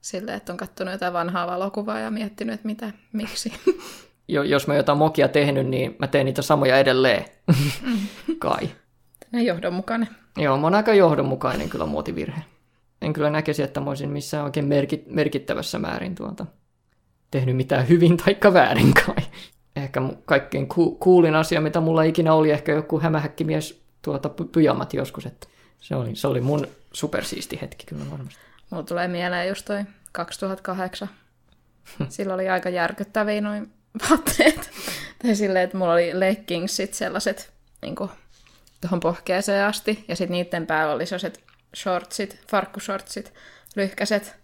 Sille, 0.00 0.34
että 0.34 0.52
on 0.52 0.56
katsonut 0.56 0.92
jotain 0.92 1.12
vanhaa 1.12 1.46
valokuvaa 1.46 1.98
ja 1.98 2.10
miettinyt, 2.10 2.54
että 2.54 2.66
mitä, 2.66 2.92
miksi. 3.12 3.52
Jo, 4.28 4.42
jos 4.42 4.66
mä 4.66 4.74
jotain 4.74 4.98
mokia 4.98 5.28
tehnyt, 5.28 5.66
niin 5.66 5.96
mä 5.98 6.06
teen 6.06 6.26
niitä 6.26 6.42
samoja 6.42 6.78
edelleen. 6.78 7.24
Mm. 7.82 7.98
Kai. 8.38 8.68
Ja 9.32 9.42
johdonmukainen. 9.42 10.08
Joo, 10.36 10.58
mä 10.58 10.66
oon 10.66 10.74
aika 10.74 10.94
johdonmukainen 10.94 11.68
kyllä 11.68 11.86
muotivirhe. 11.86 12.40
En 13.02 13.12
kyllä 13.12 13.30
näkisi, 13.30 13.62
että 13.62 13.80
mä 13.80 13.90
olisin 13.90 14.10
missään 14.10 14.44
oikein 14.44 14.66
merkit, 14.66 15.06
merkittävässä 15.06 15.78
määrin 15.78 16.14
tuota, 16.14 16.46
tehnyt 17.30 17.56
mitään 17.56 17.88
hyvin 17.88 18.16
taikka 18.16 18.52
väärin 18.52 18.94
kai. 19.06 19.24
Ehkä 19.76 20.00
kaikkein 20.24 20.68
ku, 20.68 20.94
kuulin 20.94 21.34
asia, 21.34 21.60
mitä 21.60 21.80
mulla 21.80 22.02
ikinä 22.02 22.34
oli, 22.34 22.50
ehkä 22.50 22.72
joku 22.72 23.00
hämähäkkimies 23.00 23.82
tuota 24.02 24.28
py- 24.28 24.48
pyjamat 24.52 24.94
joskus. 24.94 25.26
Että 25.26 25.46
se, 25.80 25.96
oli, 25.96 26.16
se 26.16 26.26
oli 26.26 26.40
mun 26.40 26.66
supersiisti 26.92 27.58
hetki 27.60 27.86
kyllä 27.86 28.04
varmasti. 28.10 28.40
Mulla 28.70 28.84
tulee 28.84 29.08
mieleen 29.08 29.48
just 29.48 29.64
toi 29.64 29.84
2008. 30.12 31.08
Sillä 32.08 32.34
oli 32.34 32.48
aika 32.48 32.68
järkyttäviä 32.68 33.40
noin 33.40 33.72
vaatteet. 34.10 34.70
tai 35.22 35.36
silleen, 35.36 35.64
että 35.64 35.76
mulla 35.76 35.92
oli 35.92 36.20
leggingsit 36.20 36.94
sellaiset 36.94 37.52
niin 37.82 37.94
tuohon 38.82 39.00
pohkeeseen 39.00 39.66
asti. 39.66 40.04
Ja 40.08 40.16
sitten 40.16 40.32
niiden 40.32 40.66
päällä 40.66 40.94
oli 40.94 41.06
sellaiset 41.06 41.40
shortsit, 41.76 42.40
farkkushortsit, 42.50 43.34
lyhkäiset. 43.76 44.36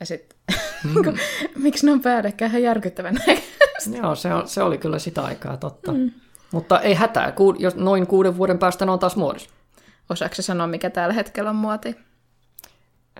Ja 0.00 0.06
sitten, 0.06 0.38
mm. 0.84 1.14
miksi 1.62 1.86
ne 1.86 1.92
on 1.92 2.00
päällekkäin 2.00 2.50
ihan 2.50 2.62
järkyttävän 2.62 3.14
näköistä. 3.14 3.96
Joo, 3.96 4.14
se, 4.14 4.34
on, 4.34 4.48
se 4.48 4.62
oli 4.62 4.78
kyllä 4.78 4.98
sitä 4.98 5.22
aikaa, 5.22 5.56
totta. 5.56 5.92
Mm. 5.92 6.10
Mutta 6.50 6.80
ei 6.80 6.94
hätää, 6.94 7.32
ku, 7.32 7.54
jos 7.58 7.76
noin 7.76 8.06
kuuden 8.06 8.36
vuoden 8.36 8.58
päästä 8.58 8.84
ne 8.84 8.92
on 8.92 8.98
taas 8.98 9.16
muodissa. 9.16 9.50
Osaatko 10.10 10.42
sanoa, 10.42 10.66
mikä 10.66 10.90
tällä 10.90 11.14
hetkellä 11.14 11.50
on 11.50 11.56
muoti? 11.56 11.96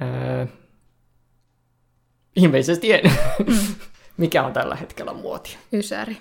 Öö, 0.02 0.47
ilmeisesti 2.37 2.93
en. 2.93 3.12
Mm. 3.47 3.75
mikä 4.17 4.43
on 4.43 4.52
tällä 4.52 4.76
hetkellä 4.76 5.12
muotia? 5.12 5.59
Ysäri. 5.73 6.19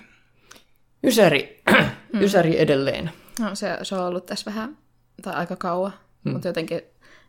Ysäri, 1.04 1.62
mm. 2.12 2.20
Ysäri 2.20 2.60
edelleen. 2.60 3.10
No, 3.40 3.54
se, 3.54 3.78
se 3.82 3.94
on 3.94 4.06
ollut 4.06 4.26
tässä 4.26 4.50
vähän, 4.50 4.78
tai 5.22 5.34
aika 5.34 5.56
kauan, 5.56 5.92
mm. 6.24 6.32
mutta 6.32 6.48
jotenkin 6.48 6.82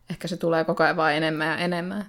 ehkä 0.09 0.27
se 0.27 0.37
tulee 0.37 0.63
koko 0.63 0.83
ajan 0.83 0.97
vaan 0.97 1.13
enemmän 1.13 1.47
ja 1.47 1.57
enemmän. 1.57 2.05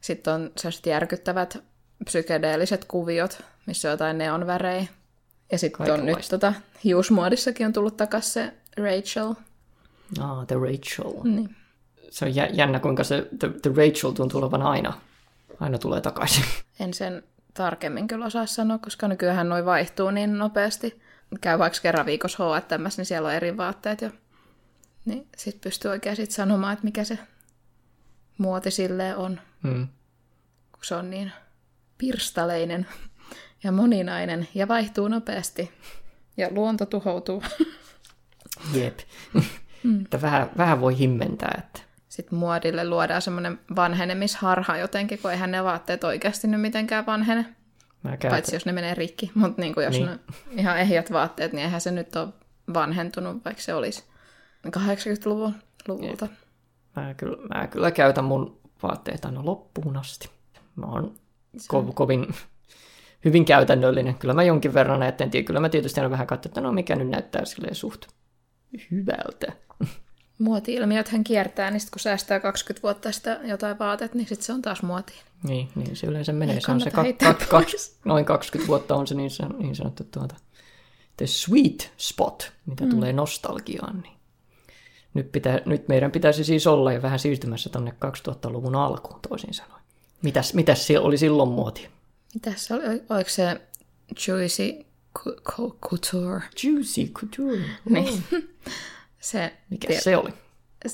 Sitten 0.00 0.34
on 0.34 0.50
sellaiset 0.56 0.86
järkyttävät 0.86 1.58
psykedeelliset 2.04 2.84
kuviot, 2.84 3.42
missä 3.66 3.88
on 3.88 3.90
jotain 3.90 4.18
neonvärejä. 4.18 4.86
Ja 5.52 5.58
sitten 5.58 5.92
on 5.92 6.06
nyt 6.06 6.26
tota, 6.30 6.52
hiusmuodissakin 6.84 7.66
on 7.66 7.72
tullut 7.72 7.96
takaisin 7.96 8.32
se 8.32 8.52
Rachel. 8.76 9.34
Ah, 10.20 10.46
The 10.46 10.54
Rachel. 10.54 11.22
Niin. 11.24 11.56
Se 12.10 12.24
on 12.24 12.34
jännä, 12.34 12.80
kuinka 12.80 13.04
se 13.04 13.28
The, 13.38 13.48
the 13.62 13.70
Rachel 13.70 14.10
tuntuu 14.10 14.40
olevan 14.40 14.62
aina, 14.62 14.92
aina 15.60 15.78
tulee 15.78 16.00
takaisin. 16.00 16.44
En 16.80 16.94
sen 16.94 17.22
tarkemmin 17.54 18.08
kyllä 18.08 18.26
osaa 18.26 18.46
sanoa, 18.46 18.78
koska 18.78 19.08
nykyään 19.08 19.48
noin 19.48 19.64
vaihtuu 19.64 20.10
niin 20.10 20.38
nopeasti. 20.38 21.00
Käy 21.40 21.58
vaikka 21.58 21.78
kerran 21.82 22.06
viikossa 22.06 22.44
H&M, 22.44 22.82
niin 22.96 23.06
siellä 23.06 23.28
on 23.28 23.34
eri 23.34 23.56
vaatteet 23.56 24.00
jo. 24.00 24.10
Niin 25.04 25.28
sit 25.36 25.60
pystyy 25.60 25.90
oikein 25.90 26.16
sit 26.16 26.30
sanomaan, 26.30 26.72
että 26.72 26.84
mikä 26.84 27.04
se 27.04 27.18
muoti 28.38 28.70
silleen 28.70 29.16
on. 29.16 29.40
Hmm. 29.62 29.88
Kun 30.72 30.84
se 30.84 30.94
on 30.94 31.10
niin 31.10 31.32
pirstaleinen 31.98 32.86
ja 33.62 33.72
moninainen 33.72 34.48
ja 34.54 34.68
vaihtuu 34.68 35.08
nopeasti. 35.08 35.72
Ja 36.36 36.48
luonto 36.50 36.86
tuhoutuu. 36.86 37.42
Jep. 38.74 38.98
Mm. 39.82 40.00
että 40.04 40.22
vähän, 40.22 40.50
vähän 40.56 40.80
voi 40.80 40.98
himmentää. 40.98 41.54
Että... 41.58 41.80
Sitten 42.08 42.38
muodille 42.38 42.88
luodaan 42.88 43.22
semmoinen 43.22 43.60
vanhenemisharha 43.76 44.76
jotenkin, 44.76 45.18
kun 45.18 45.30
eihän 45.30 45.50
ne 45.50 45.64
vaatteet 45.64 46.04
oikeasti 46.04 46.48
nyt 46.48 46.60
mitenkään 46.60 47.06
vanhene. 47.06 47.46
Mä 48.02 48.16
Paitsi 48.30 48.56
jos 48.56 48.66
ne 48.66 48.72
menee 48.72 48.94
rikki. 48.94 49.30
Mutta 49.34 49.62
niin 49.62 49.74
jos 49.84 49.94
niin. 49.94 50.06
ne 50.06 50.18
ihan 50.50 50.78
ehjät 50.78 51.12
vaatteet, 51.12 51.52
niin 51.52 51.64
eihän 51.64 51.80
se 51.80 51.90
nyt 51.90 52.16
ole 52.16 52.28
vanhentunut, 52.74 53.44
vaikka 53.44 53.62
se 53.62 53.74
olisi 53.74 54.04
80-luvun 54.68 55.54
luvulta. 55.88 56.28
Mä 56.96 57.14
kyllä, 57.14 57.36
mä 57.54 57.66
kyllä 57.66 57.90
käytän 57.90 58.24
mun 58.24 58.60
vaatteet 58.82 59.24
aina 59.24 59.44
loppuun 59.44 59.96
asti. 59.96 60.30
Mä 60.76 60.86
oon 60.86 61.14
ko- 61.56 61.92
kovin 61.94 62.26
hyvin 63.24 63.44
käytännöllinen. 63.44 64.14
Kyllä 64.14 64.34
mä 64.34 64.42
jonkin 64.42 64.74
verran 64.74 65.02
ajattelen, 65.02 65.44
kyllä 65.44 65.60
mä 65.60 65.68
tietysti 65.68 66.00
aina 66.00 66.10
vähän 66.10 66.26
katson, 66.26 66.50
että 66.50 66.60
no 66.60 66.72
mikä 66.72 66.96
nyt 66.96 67.08
näyttää 67.08 67.44
silleen 67.44 67.74
suht 67.74 68.06
hyvältä. 68.90 69.52
Muoti-ilmiöthän 70.38 71.24
kiertää, 71.24 71.70
niin 71.70 71.80
sit 71.80 71.90
kun 71.90 72.00
säästää 72.00 72.40
20 72.40 72.82
vuotta 72.82 73.12
sitä 73.12 73.40
jotain 73.44 73.78
vaatet, 73.78 74.14
niin 74.14 74.26
sitten 74.26 74.46
se 74.46 74.52
on 74.52 74.62
taas 74.62 74.82
muoti. 74.82 75.22
Niin, 75.42 75.68
niin 75.74 75.96
se 75.96 76.06
yleensä 76.06 76.32
menee. 76.32 76.60
se 76.60 76.72
on 76.72 76.80
se 76.80 76.90
ka- 76.90 77.04
ka- 77.24 77.34
ka- 77.34 77.62
noin 78.04 78.24
20 78.24 78.68
vuotta 78.68 78.94
on 78.94 79.06
se 79.06 79.14
niin, 79.14 79.30
niin 79.58 79.76
sanottu 79.76 80.04
tuota, 80.04 80.34
the 81.16 81.26
sweet 81.26 81.92
spot, 81.96 82.52
mitä 82.66 82.84
mm. 82.84 82.90
tulee 82.90 83.12
nostalgiaan. 83.12 84.00
Niin. 84.00 84.14
Nyt, 85.14 85.32
pitää, 85.32 85.60
nyt 85.66 85.88
meidän 85.88 86.10
pitäisi 86.12 86.44
siis 86.44 86.66
olla 86.66 86.92
jo 86.92 87.02
vähän 87.02 87.18
siirtymässä 87.18 87.70
tuonne 87.70 87.90
2000-luvun 87.90 88.76
alkuun 88.76 89.20
toisin 89.28 89.54
sanoen. 89.54 89.82
Mitäs, 90.22 90.54
mitäs 90.54 90.86
siellä 90.86 91.06
oli 91.06 91.18
silloin 91.18 91.48
muoti? 91.48 91.88
Mitäs 92.34 92.64
se 92.64 92.74
oli? 92.74 92.84
Oliko 92.84 93.30
se 93.30 93.60
Juicy 94.28 94.84
Couture? 95.80 96.42
Juicy 96.64 97.06
Couture. 97.06 97.64
Niin. 97.84 98.24
se, 99.20 99.52
Mikä 99.70 99.88
tiedä, 99.88 100.02
se 100.02 100.16
oli? 100.16 100.30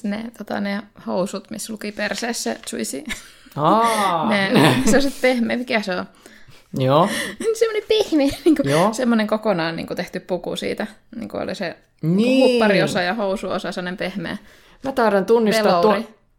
Ne, 0.02 0.31
tota, 0.38 0.61
ne 0.61 0.83
housut, 1.07 1.50
missä 1.50 1.73
luki 1.73 1.93
perseessä 1.93 2.57
Juicy. 2.73 3.05
Aa. 3.57 4.28
ne, 4.31 4.50
se 4.90 4.97
on 4.97 5.02
se 5.02 5.12
pehmeä, 5.21 5.57
mikä 5.57 5.83
se 5.83 5.95
on? 5.97 6.07
Joo. 6.78 7.09
semmoinen 7.59 7.83
pehmeä, 7.88 8.38
niin 8.45 8.57
kuin, 8.57 8.71
Joo. 8.71 8.93
semmoinen 8.93 9.26
kokonaan 9.26 9.76
niin 9.76 9.87
kuin 9.87 9.97
tehty 9.97 10.21
puku 10.21 10.57
siitä. 10.57 10.87
Niin 11.16 11.28
kuin 11.28 11.43
oli 11.43 11.55
se 11.55 11.76
niin. 12.02 12.50
huppariosa 12.50 13.02
ja 13.02 13.14
housuosa, 13.14 13.73
semmoinen 13.73 13.97
pehmeä. 13.97 14.37
Mä 14.85 14.93
taidan 14.93 15.26
tunnistaa, 15.26 15.83
tuo, 15.83 15.97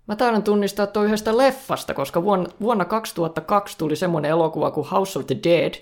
mä 0.08 0.16
taidan 0.16 0.44
tunnistaa 0.44 0.88
tuo 0.88 1.04
yhdestä 1.04 1.38
leffasta, 1.38 1.94
koska 1.94 2.24
vuonna, 2.24 2.50
vuonna 2.62 2.86
2002 2.86 3.78
tuli 3.78 3.96
semmoinen 3.96 4.32
elokuva 4.32 4.72
kuin 4.72 4.90
House 4.90 5.20
of 5.20 5.28
the 5.28 5.38
Dead. 5.44 5.74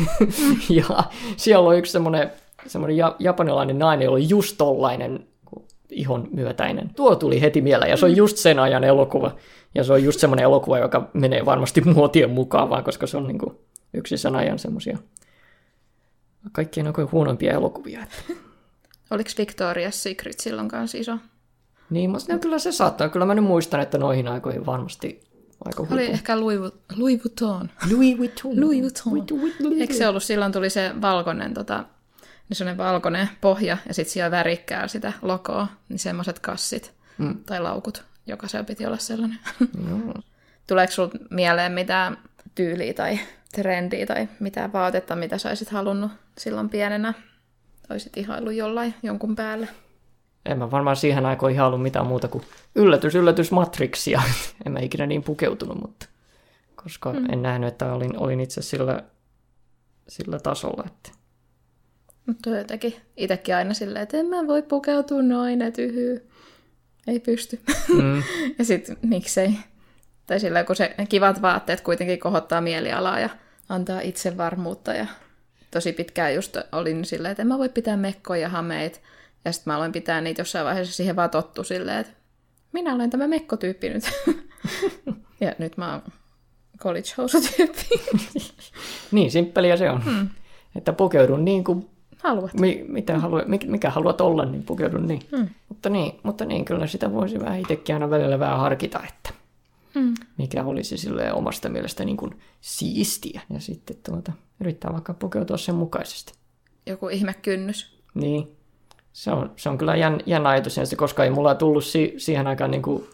ja 0.78 0.84
siellä 1.36 1.68
on 1.68 1.78
yksi 1.78 1.92
semmoinen, 1.92 2.32
semmoinen 2.66 2.96
japanilainen 3.18 3.78
nainen, 3.78 4.04
jolla 4.04 4.16
on 4.16 4.28
just 4.28 4.54
tollainen 4.58 5.26
ihon 5.90 6.28
myötäinen. 6.32 6.90
Tuo 6.96 7.16
tuli 7.16 7.40
heti 7.40 7.60
mieleen, 7.60 7.90
ja 7.90 7.96
se 7.96 8.06
on 8.06 8.16
just 8.16 8.36
sen 8.36 8.58
ajan 8.58 8.84
elokuva. 8.84 9.36
Ja 9.74 9.84
se 9.84 9.92
on 9.92 10.04
just 10.04 10.20
semmoinen 10.20 10.44
elokuva, 10.44 10.78
joka 10.78 11.10
menee 11.12 11.44
varmasti 11.44 11.80
muotien 11.94 12.30
mukaan, 12.30 12.70
vaan 12.70 12.84
koska 12.84 13.06
se 13.06 13.16
on 13.16 13.26
niin 13.26 13.38
kuin 13.38 13.56
yksi 13.94 14.16
sen 14.16 14.36
ajan 14.36 14.58
semmoisia 14.58 14.98
kaikkien 16.52 16.86
oikein 16.86 17.12
huonompia 17.12 17.52
elokuvia. 17.52 18.06
Oliko 19.10 19.30
Victoria's 19.30 19.90
Secret 19.90 20.40
silloin 20.40 20.68
kanssa 20.68 20.98
iso? 20.98 21.18
Niin, 21.90 22.10
mutta 22.10 22.32
no, 22.32 22.38
kyllä 22.38 22.58
se 22.58 22.72
saattaa. 22.72 23.08
Kyllä 23.08 23.26
mä 23.26 23.34
nyt 23.34 23.44
muistan, 23.44 23.80
että 23.80 23.98
noihin 23.98 24.28
aikoihin 24.28 24.66
varmasti 24.66 25.20
aika 25.64 25.82
huipu. 25.82 25.94
Oli 25.94 26.04
ehkä 26.04 26.40
Louis, 26.40 26.60
Louis 26.96 27.24
Vuitton. 27.24 27.70
Louis 27.90 28.18
Vuitton. 28.18 28.60
Louis 28.60 28.82
Vuitton. 29.30 29.80
Eikö 29.80 29.94
se 29.94 30.08
ollut, 30.08 30.22
silloin 30.22 30.52
tuli 30.52 30.70
se 30.70 30.92
valkoinen, 31.00 31.54
tota, 31.54 31.84
niin 32.48 32.56
sellainen 32.56 32.78
valkoinen 32.78 33.28
pohja 33.40 33.76
ja 33.88 33.94
sitten 33.94 34.12
siellä 34.12 34.30
värikkää 34.30 34.88
sitä 34.88 35.12
logoa, 35.22 35.68
niin 35.88 35.98
semmoiset 35.98 36.38
kassit 36.38 36.92
mm. 37.18 37.44
tai 37.44 37.60
laukut. 37.60 38.04
Jokaisella 38.26 38.64
piti 38.64 38.86
olla 38.86 38.98
sellainen. 38.98 39.38
Joo. 39.90 40.14
Tuleeko 40.66 40.92
sinulle 40.92 41.14
mieleen 41.30 41.72
mitään 41.72 42.18
tyyliä 42.54 42.94
tai 42.94 43.18
trendiä 43.52 44.06
tai 44.06 44.28
mitä 44.40 44.70
vaatetta, 44.72 45.16
mitä 45.16 45.38
saisit 45.38 45.68
halunnut 45.68 46.10
silloin 46.38 46.68
pienenä? 46.68 47.14
Olisit 47.90 48.16
ihailu 48.16 48.50
jollain 48.50 48.94
jonkun 49.02 49.36
päälle? 49.36 49.68
En 50.46 50.58
mä 50.58 50.70
varmaan 50.70 50.96
siihen 50.96 51.26
aikaan 51.26 51.52
ihailu 51.52 51.78
mitään 51.78 52.06
muuta 52.06 52.28
kuin 52.28 52.44
yllätys, 52.74 53.14
yllätys 53.14 53.52
Matrixia. 53.52 54.22
en 54.66 54.72
mä 54.72 54.78
ikinä 54.78 55.06
niin 55.06 55.22
pukeutunut, 55.22 55.80
mutta 55.80 56.06
koska 56.74 57.12
mm. 57.12 57.26
en 57.32 57.42
nähnyt, 57.42 57.68
että 57.68 57.92
olin, 57.92 58.18
olin 58.18 58.40
itse 58.40 58.62
sillä, 58.62 59.02
sillä 60.08 60.38
tasolla. 60.38 60.84
Että... 60.86 61.10
Mutta 62.26 62.50
jotenkin 62.50 62.96
itsekin 63.16 63.56
aina 63.56 63.74
silleen, 63.74 64.02
että 64.02 64.16
en 64.16 64.26
mä 64.26 64.46
voi 64.46 64.62
pukeutua 64.62 65.22
noin, 65.22 65.62
että 65.62 65.82
yhyy. 65.82 66.28
Ei 67.06 67.20
pysty. 67.20 67.60
Mm. 67.88 68.22
ja 68.58 68.64
sitten 68.64 68.96
miksei. 69.02 69.50
Tai 70.26 70.40
sillä 70.40 70.64
kun 70.64 70.76
se 70.76 70.94
kivat 71.08 71.42
vaatteet 71.42 71.80
kuitenkin 71.80 72.18
kohottaa 72.18 72.60
mielialaa 72.60 73.20
ja 73.20 73.28
antaa 73.68 74.00
itsevarmuutta. 74.00 74.92
Ja 74.92 75.06
tosi 75.70 75.92
pitkään 75.92 76.34
just 76.34 76.56
olin 76.72 77.04
silleen, 77.04 77.32
että 77.32 77.42
en 77.42 77.46
mä 77.46 77.58
voi 77.58 77.68
pitää 77.68 77.96
mekkoja 77.96 78.40
ja 78.40 78.48
hameita. 78.48 78.98
Ja 79.44 79.52
sitten 79.52 79.70
mä 79.70 79.76
aloin 79.76 79.92
pitää 79.92 80.20
niitä 80.20 80.40
jossain 80.40 80.64
vaiheessa 80.64 80.94
siihen 80.94 81.16
vaan 81.16 81.30
tottu 81.30 81.64
silleen, 81.64 81.98
että 81.98 82.12
minä 82.72 82.94
olen 82.94 83.10
tämä 83.10 83.28
mekkotyyppi 83.28 83.88
nyt. 83.88 84.04
ja 85.40 85.54
nyt 85.58 85.76
mä 85.76 85.92
oon 85.92 86.02
college 86.78 87.08
housutyyppi. 87.18 87.88
niin, 89.12 89.30
simppeliä 89.30 89.76
se 89.76 89.90
on. 89.90 90.04
Hmm. 90.04 90.28
Että 90.76 90.92
pukeudun 90.92 91.44
niin 91.44 91.64
kuin 91.64 91.90
haluat. 92.18 92.54
Mi- 92.54 92.84
mitä 92.88 93.18
halu- 93.18 93.44
mikä 93.66 93.90
haluat 93.90 94.20
olla, 94.20 94.44
niin 94.44 94.62
pukeudun 94.62 95.06
niin. 95.06 95.22
Hmm. 95.36 95.48
Mutta 95.68 95.88
niin. 95.88 96.12
Mutta 96.22 96.44
niin, 96.44 96.64
kyllä 96.64 96.86
sitä 96.86 97.12
voisi 97.12 97.40
vähän 97.40 97.60
itsekin 97.60 97.94
aina 97.94 98.10
välillä 98.10 98.38
vähän 98.38 98.58
harkita, 98.58 99.00
että 99.08 99.30
hmm. 99.94 100.14
mikä 100.38 100.64
olisi 100.64 100.98
sille 100.98 101.32
omasta 101.32 101.68
mielestä 101.68 102.04
niin 102.04 102.16
kuin 102.16 102.36
siistiä. 102.60 103.40
Ja 103.50 103.60
sitten 103.60 103.96
tuota, 104.10 104.32
yrittää 104.60 104.92
vaikka 104.92 105.14
pukeutua 105.14 105.56
sen 105.56 105.74
mukaisesti. 105.74 106.32
Joku 106.86 107.08
ihme 107.08 107.34
kynnys. 107.34 107.96
Niin. 108.14 108.56
Se 109.12 109.30
on, 109.30 109.52
se 109.56 109.68
on 109.68 109.78
kyllä 109.78 109.96
jän, 109.96 110.20
jännä 110.26 110.48
ajatus, 110.48 110.80
koska 110.96 111.24
ei 111.24 111.30
mulla 111.30 111.54
tullut 111.54 111.84
si, 111.84 112.14
siihen 112.16 112.46
aikaan 112.46 112.70
niin 112.70 112.82
kuin 112.82 113.04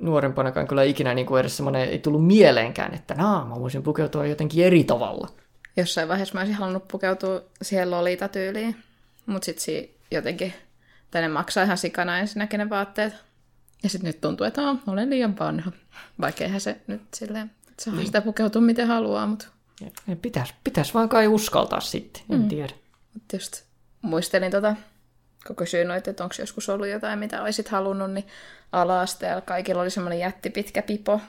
nuorempanakaan 0.00 0.68
kyllä 0.68 0.82
ikinä 0.82 1.14
niin 1.14 1.26
kuin 1.26 1.40
edes 1.40 1.56
semmoinen, 1.56 1.88
ei 1.88 1.98
tullut 1.98 2.26
mieleenkään, 2.26 2.94
että 2.94 3.14
naa, 3.14 3.44
mä 3.44 3.60
voisin 3.60 3.82
pukeutua 3.82 4.26
jotenkin 4.26 4.64
eri 4.64 4.84
tavalla. 4.84 5.28
Jossain 5.76 6.08
vaiheessa 6.08 6.34
mä 6.34 6.40
olisin 6.40 6.56
halunnut 6.56 6.88
pukeutua 6.88 7.42
siihen 7.62 7.90
Lolita-tyyliin, 7.90 8.76
mutta 9.26 9.46
sitten 9.46 9.64
jotenkin, 10.10 10.54
tai 11.10 11.22
ne 11.22 11.28
maksaa 11.28 11.64
ihan 11.64 11.78
sikana 11.78 12.18
ensinnäkin 12.18 12.58
ne 12.58 12.70
vaatteet. 12.70 13.14
Ja 13.82 13.88
sitten 13.88 14.08
nyt 14.08 14.20
tuntuu, 14.20 14.46
että 14.46 14.62
oh, 14.62 14.78
olen 14.86 15.10
liian 15.10 15.38
vanha. 15.38 15.72
Vaikka 16.20 16.44
eihän 16.44 16.60
se 16.60 16.76
nyt 16.86 17.02
silleen, 17.14 17.50
saa 17.80 17.94
niin. 17.94 18.06
sitä 18.06 18.20
pukeutua 18.20 18.62
miten 18.62 18.86
haluaa, 18.86 19.26
mutta... 19.26 19.46
Pitäisi 20.22 20.54
pitäis 20.64 20.94
vaan 20.94 21.08
kai 21.08 21.26
uskaltaa 21.28 21.80
sitten, 21.80 22.22
en 22.30 22.40
mm. 22.40 22.48
tiedä. 22.48 22.72
Mut 23.14 23.22
just 23.32 23.62
muistelin 24.02 24.50
tota, 24.50 24.76
kun 25.46 25.56
kysyin 25.56 25.90
että 25.90 26.24
onko 26.24 26.34
joskus 26.38 26.68
ollut 26.68 26.88
jotain, 26.88 27.18
mitä 27.18 27.42
olisit 27.42 27.68
halunnut, 27.68 28.12
niin 28.12 28.26
ala-asteella 28.72 29.40
kaikilla 29.40 29.82
oli 29.82 29.90
semmoinen 29.90 30.18
jättipitkä 30.18 30.82
pipo. 30.82 31.20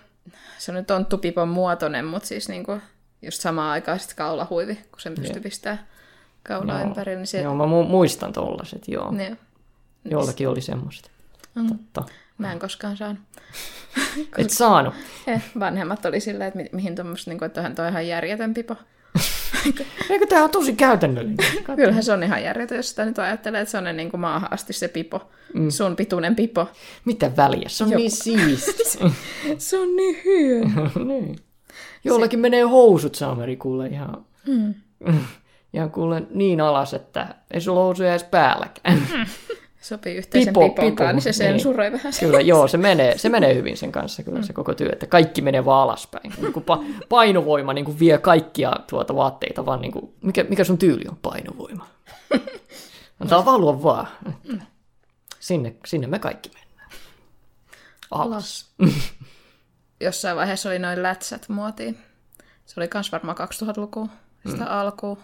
Se 0.57 0.71
on 0.71 0.75
nyt 0.75 0.87
tonttupipon 0.87 1.49
muotoinen, 1.49 2.05
mutta 2.05 2.27
siis 2.27 2.49
niinku 2.49 2.81
just 3.21 3.41
samaan 3.41 3.71
aikaan 3.71 3.99
sitten 3.99 4.17
kaulahuivi, 4.17 4.75
kun 4.75 4.99
sen 4.99 5.15
pystyy 5.15 5.41
pistämään 5.41 5.87
kaulaa 6.43 6.79
joo. 6.79 6.87
ympäri. 6.87 7.15
Niin 7.15 7.27
se... 7.27 7.41
Joo, 7.41 7.55
mä 7.55 7.63
mu- 7.63 7.87
muistan 7.89 8.33
tollaset, 8.33 8.87
joo. 8.87 9.11
Niin. 9.11 9.39
Jollakin 10.05 10.49
oli 10.49 10.61
semmoista. 10.61 11.09
Mm. 11.55 11.67
Totta. 11.67 12.03
Mä 12.37 12.51
en 12.51 12.59
koskaan 12.59 12.97
saanut. 12.97 13.21
Et 14.37 14.49
saanut? 14.49 14.93
Eh, 15.27 15.43
vanhemmat 15.59 16.05
oli 16.05 16.19
silleen, 16.19 16.47
että 16.47 16.57
mi- 16.57 16.69
mihin 16.71 16.95
tuommoista, 16.95 17.31
niin 17.31 17.39
kuin, 17.39 17.47
että 17.47 17.69
toi 17.75 17.89
ihan 17.89 18.07
järjetön 18.07 18.53
pipo. 18.53 18.75
Eikö 20.09 20.27
tämä 20.27 20.43
on 20.43 20.49
tosi 20.51 20.73
käytännöllinen? 20.73 21.37
Kyllähän 21.75 22.03
se 22.03 22.13
on 22.13 22.23
ihan 22.23 22.43
järjetön, 22.43 22.75
jos 22.75 22.89
sitä 22.89 23.05
nyt 23.05 23.19
ajattelee, 23.19 23.61
että 23.61 23.71
se 23.71 23.77
on 23.77 23.97
niin 23.97 24.11
kuin 24.11 24.21
maahan 24.21 24.53
asti 24.53 24.73
se 24.73 24.87
pipo. 24.87 25.31
Mm. 25.53 25.69
Sun 25.69 25.95
pituinen 25.95 26.35
pipo. 26.35 26.67
Mitä 27.05 27.31
väliä? 27.37 27.69
Se 27.69 27.83
on 27.83 27.89
Joku. 27.89 27.99
niin 28.01 28.11
siisti. 28.11 28.83
se 29.57 29.77
on 29.79 29.95
niin 29.95 30.21
hieno. 30.25 30.91
niin. 31.05 31.35
Jollakin 32.03 32.39
se... 32.39 32.41
menee 32.41 32.61
housut 32.61 33.15
saameri 33.15 33.57
kuule 33.57 33.87
ihan... 33.87 34.25
Mm. 34.47 34.73
Ihan 35.73 35.91
kuule 35.91 36.23
niin 36.29 36.61
alas, 36.61 36.93
että 36.93 37.35
ei 37.51 37.61
sulla 37.61 37.79
housuja 37.79 38.09
edes 38.09 38.23
päälläkään. 38.23 38.97
Mm 38.97 39.25
sopii 39.85 40.15
yhteisen 40.15 40.53
pipo, 40.53 40.69
pipo, 40.69 41.11
niin 41.11 41.21
se 41.21 41.33
sensuroi 41.33 41.85
niin. 41.85 41.93
vähän. 41.93 42.13
Kyllä, 42.19 42.41
joo, 42.41 42.67
se 42.67 42.77
menee, 42.77 43.17
se 43.17 43.29
menee 43.29 43.55
hyvin 43.55 43.77
sen 43.77 43.91
kanssa 43.91 44.23
kyllä 44.23 44.41
se 44.41 44.53
koko 44.53 44.73
työ, 44.73 44.89
että 44.91 45.07
kaikki 45.07 45.41
menee 45.41 45.65
vaan 45.65 45.83
alaspäin. 45.83 46.33
Niin 46.41 46.53
kuin 46.53 46.65
pa- 46.71 47.05
painovoima 47.09 47.73
niin 47.73 47.85
kuin 47.85 47.99
vie 47.99 48.17
kaikkia 48.17 48.73
tuota 48.89 49.15
vaatteita, 49.15 49.65
vaan 49.65 49.81
niin 49.81 49.91
kuin, 49.91 50.13
mikä, 50.21 50.45
mikä 50.49 50.63
sun 50.63 50.77
tyyli 50.77 51.03
on 51.09 51.17
painovoima? 51.21 51.87
Antaa 53.19 53.45
valua 53.45 53.83
vaan. 53.83 54.07
Sinne, 55.39 55.75
sinne 55.85 56.07
me 56.07 56.19
kaikki 56.19 56.49
mennään. 56.53 56.89
Alas. 58.11 58.71
Jossain 60.05 60.37
vaiheessa 60.37 60.69
oli 60.69 60.79
noin 60.79 61.03
lätsät 61.03 61.49
muotiin. 61.49 61.97
Se 62.65 62.79
oli 62.79 62.87
kans 62.87 63.11
varmaan 63.11 63.37
2000-lukua, 63.37 64.07
sitä 64.49 64.63
mm. 64.63 64.71
alkuun. 64.71 65.17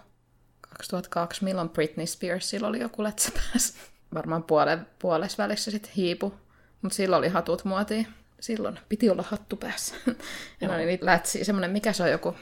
2002, 0.68 1.44
milloin 1.44 1.68
Britney 1.68 2.06
Spearsilla 2.06 2.68
oli 2.68 2.80
joku 2.80 3.02
lätsä 3.02 3.32
päässä 3.34 3.74
varmaan 4.14 4.42
puole, 4.42 4.78
puolessa 4.98 5.42
välissä 5.42 5.70
sitten 5.70 5.92
hiipu, 5.96 6.34
mutta 6.82 6.96
silloin 6.96 7.18
oli 7.18 7.28
hatut 7.28 7.64
muotiin. 7.64 8.06
Silloin 8.40 8.78
piti 8.88 9.10
olla 9.10 9.24
hattu 9.28 9.56
päässä. 9.56 9.94
ja 10.60 10.68
ne 10.68 10.74
oli 10.74 10.84
niitä 10.84 11.06
lätsiä, 11.06 11.44
semmoinen, 11.44 11.70
mikä 11.70 11.92
se 11.92 12.02
on 12.02 12.10
joku, 12.10 12.36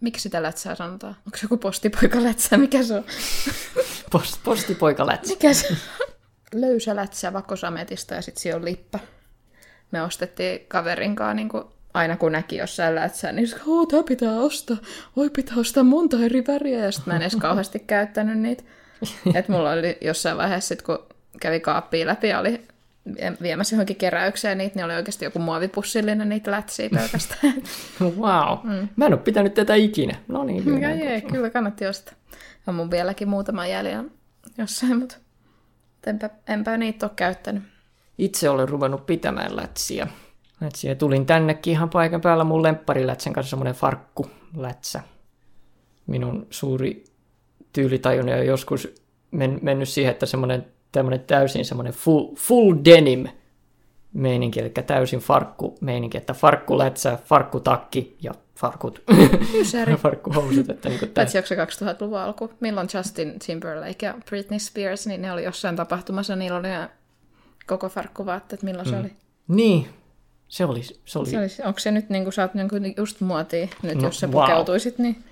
miksi 0.00 0.22
sitä 0.22 0.42
lätsää 0.42 0.74
sanotaan? 0.74 1.16
Onko 1.26 1.38
se 1.38 1.44
joku 1.44 1.56
postipoika 1.56 2.22
lätsä, 2.22 2.56
mikä 2.56 2.82
se 2.82 2.94
on? 2.94 3.04
Post, 4.12 4.40
postipoika 4.44 5.06
lätsä. 5.06 5.32
Mikä 5.32 5.54
se 5.54 5.76
Löysä 6.54 6.96
lätsä 6.96 7.32
vakosametista 7.32 8.14
ja 8.14 8.22
sitten 8.22 8.42
siellä 8.42 8.56
on 8.56 8.64
lippa. 8.64 8.98
Me 9.90 10.02
ostettiin 10.02 10.60
kaverin 10.68 11.16
kanssa 11.16 11.34
niin 11.34 11.48
kuin 11.48 11.64
aina 11.98 12.16
kun 12.16 12.32
näki 12.32 12.56
jossain 12.56 12.94
lätsää, 12.94 13.32
niin 13.32 13.48
että 13.48 13.60
tämä 13.90 14.02
pitää 14.02 14.32
ostaa. 14.32 14.76
Oi, 15.16 15.30
pitää 15.30 15.56
ostaa 15.56 15.84
monta 15.84 16.16
eri 16.20 16.44
väriä. 16.48 16.84
Ja 16.84 16.92
sitten 16.92 17.12
mä 17.12 17.16
en 17.16 17.22
edes 17.22 17.36
kauheasti 17.36 17.78
käyttänyt 17.78 18.38
niitä. 18.38 18.62
Et 19.34 19.48
mulla 19.48 19.70
oli 19.70 19.98
jossain 20.00 20.36
vaiheessa, 20.36 20.68
sit, 20.68 20.82
kun 20.82 20.98
kävi 21.40 21.60
kaappiin 21.60 22.06
läpi 22.06 22.28
ja 22.28 22.38
oli 22.38 22.60
viemässä 23.42 23.76
johonkin 23.76 23.96
keräykseen 23.96 24.58
niitä, 24.58 24.76
niin 24.76 24.84
oli 24.84 24.94
oikeasti 24.94 25.24
joku 25.24 25.38
muovipussillinen 25.38 26.28
niitä 26.28 26.50
lätsiä 26.50 26.90
pelkästään. 26.90 27.54
wow. 28.20 28.58
Mm. 28.62 28.88
Mä 28.96 29.06
en 29.06 29.12
ole 29.12 29.20
pitänyt 29.20 29.54
tätä 29.54 29.74
ikinä. 29.74 30.16
No 30.28 30.44
niin. 30.44 30.70
Mikä 30.70 30.90
ei, 30.90 31.22
kyllä 31.22 31.50
kannatti 31.50 31.86
ostaa. 31.86 32.14
On 32.66 32.74
mun 32.74 32.90
vieläkin 32.90 33.28
muutama 33.28 33.66
jäljellä 33.66 34.10
jossain, 34.58 34.98
mutta 34.98 35.16
enpä, 36.06 36.30
enpä 36.48 36.76
niitä 36.76 37.06
ole 37.06 37.12
käyttänyt. 37.16 37.62
Itse 38.18 38.48
olen 38.48 38.68
ruvennut 38.68 39.06
pitämään 39.06 39.56
lätsiä. 39.56 40.06
Lätsiä. 40.60 40.94
Tulin 40.94 41.26
tännekin 41.26 41.72
ihan 41.72 41.90
paikan 41.90 42.20
päällä 42.20 42.44
mun 42.44 42.62
lempparilätsän 42.62 43.32
kanssa 43.32 43.50
semmoinen 43.50 43.74
farkkulätsä. 43.74 45.00
Minun 46.06 46.46
suuri 46.50 47.04
tyylitaju 47.72 48.20
on 48.20 48.46
joskus 48.46 48.94
men, 49.30 49.58
mennyt 49.62 49.88
siihen, 49.88 50.10
että 50.10 50.26
semmoinen 50.26 50.66
tämmöinen 50.92 51.20
täysin 51.20 51.64
semmoinen 51.64 51.92
full, 51.92 52.34
full 52.36 52.74
denim 52.84 53.26
meininki, 54.12 54.60
eli 54.60 54.70
täysin 54.70 55.20
farkku 55.20 55.78
meininki, 55.80 56.18
että 56.18 56.34
farkkulätsä, 56.34 57.18
farkkutakki 57.24 58.16
ja 58.22 58.34
farkut, 58.56 59.02
farkkuhousut. 60.02 60.70
Että 60.70 60.88
niin 60.88 61.00
Paitsi 61.14 61.38
onko 61.38 61.46
se 61.46 61.84
2000-luvun 61.84 62.18
alku, 62.18 62.50
milloin 62.60 62.88
Justin 62.94 63.38
Timberlake 63.46 64.06
ja 64.06 64.14
Britney 64.28 64.58
Spears, 64.58 65.06
niin 65.06 65.22
ne 65.22 65.32
oli 65.32 65.44
jossain 65.44 65.76
tapahtumassa, 65.76 66.36
niillä 66.36 66.58
oli 66.58 66.68
koko 67.66 67.88
farkkuvaatteet, 67.88 68.62
milloin 68.62 68.88
mm. 68.88 68.90
se 68.90 68.98
oli? 68.98 69.12
Niin, 69.48 69.88
se 70.48 70.64
oli. 70.64 70.82
Se 70.82 71.18
oli. 71.18 71.30
Se 71.30 71.38
oli 71.38 71.48
onko 71.64 71.78
se 71.78 71.90
nyt, 71.90 72.10
niin 72.10 72.22
kuin, 72.22 72.32
sä 72.32 72.42
oot 72.42 72.54
niin 72.54 72.68
kuin 72.68 72.94
just 72.96 73.20
muotia 73.20 73.68
nyt, 73.82 73.94
no, 73.94 74.02
jos 74.02 74.20
sä 74.20 74.26
wow. 74.26 74.42
pukeutuisit, 74.42 74.98
niin... 74.98 75.24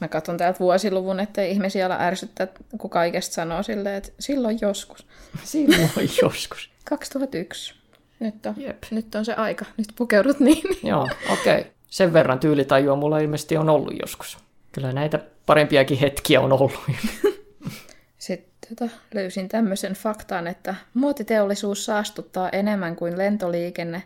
Mä 0.00 0.08
katson 0.08 0.36
täältä 0.36 0.58
vuosiluvun, 0.58 1.20
että 1.20 1.42
ihmisiä 1.42 1.86
ala 1.86 1.96
ärsyttää, 2.00 2.48
kun 2.78 2.90
kaikesta 2.90 3.34
sanoo 3.34 3.62
silleen, 3.62 3.94
että 3.94 4.10
silloin 4.18 4.58
joskus. 4.60 5.06
Silloin 5.44 5.90
joskus. 6.22 6.70
2001. 6.84 7.74
Nyt 8.20 8.46
on, 8.46 8.54
Jep. 8.56 8.82
nyt 8.90 9.14
on 9.14 9.24
se 9.24 9.34
aika. 9.34 9.64
Nyt 9.76 9.86
pukeudut 9.96 10.40
niin. 10.40 10.62
Joo, 10.82 11.08
okei. 11.30 11.60
Okay. 11.60 11.72
Sen 11.90 12.12
verran 12.12 12.38
tyylitajua 12.38 12.96
mulla 12.96 13.18
ilmeisesti 13.18 13.56
on 13.56 13.70
ollut 13.70 13.94
joskus. 14.00 14.38
Kyllä 14.72 14.92
näitä 14.92 15.20
parempiakin 15.46 15.98
hetkiä 15.98 16.40
on 16.40 16.52
ollut. 16.52 16.80
Sitten 18.18 18.76
tota, 18.76 18.94
löysin 19.14 19.48
tämmöisen 19.48 19.92
faktaan, 19.92 20.46
että 20.46 20.74
muotiteollisuus 20.94 21.84
saastuttaa 21.84 22.48
enemmän 22.48 22.96
kuin 22.96 23.18
lentoliikenne 23.18 24.02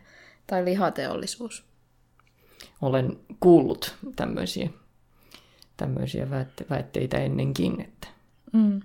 tai 0.49 0.65
lihateollisuus. 0.65 1.65
Olen 2.83 3.19
kuullut 3.41 3.95
tämmöisiä 4.17 4.71
tämmöisiä 5.79 6.31
väitteitä 6.71 7.19
ennenkin. 7.19 7.81
Että. 7.81 8.09
Mm. 8.53 8.81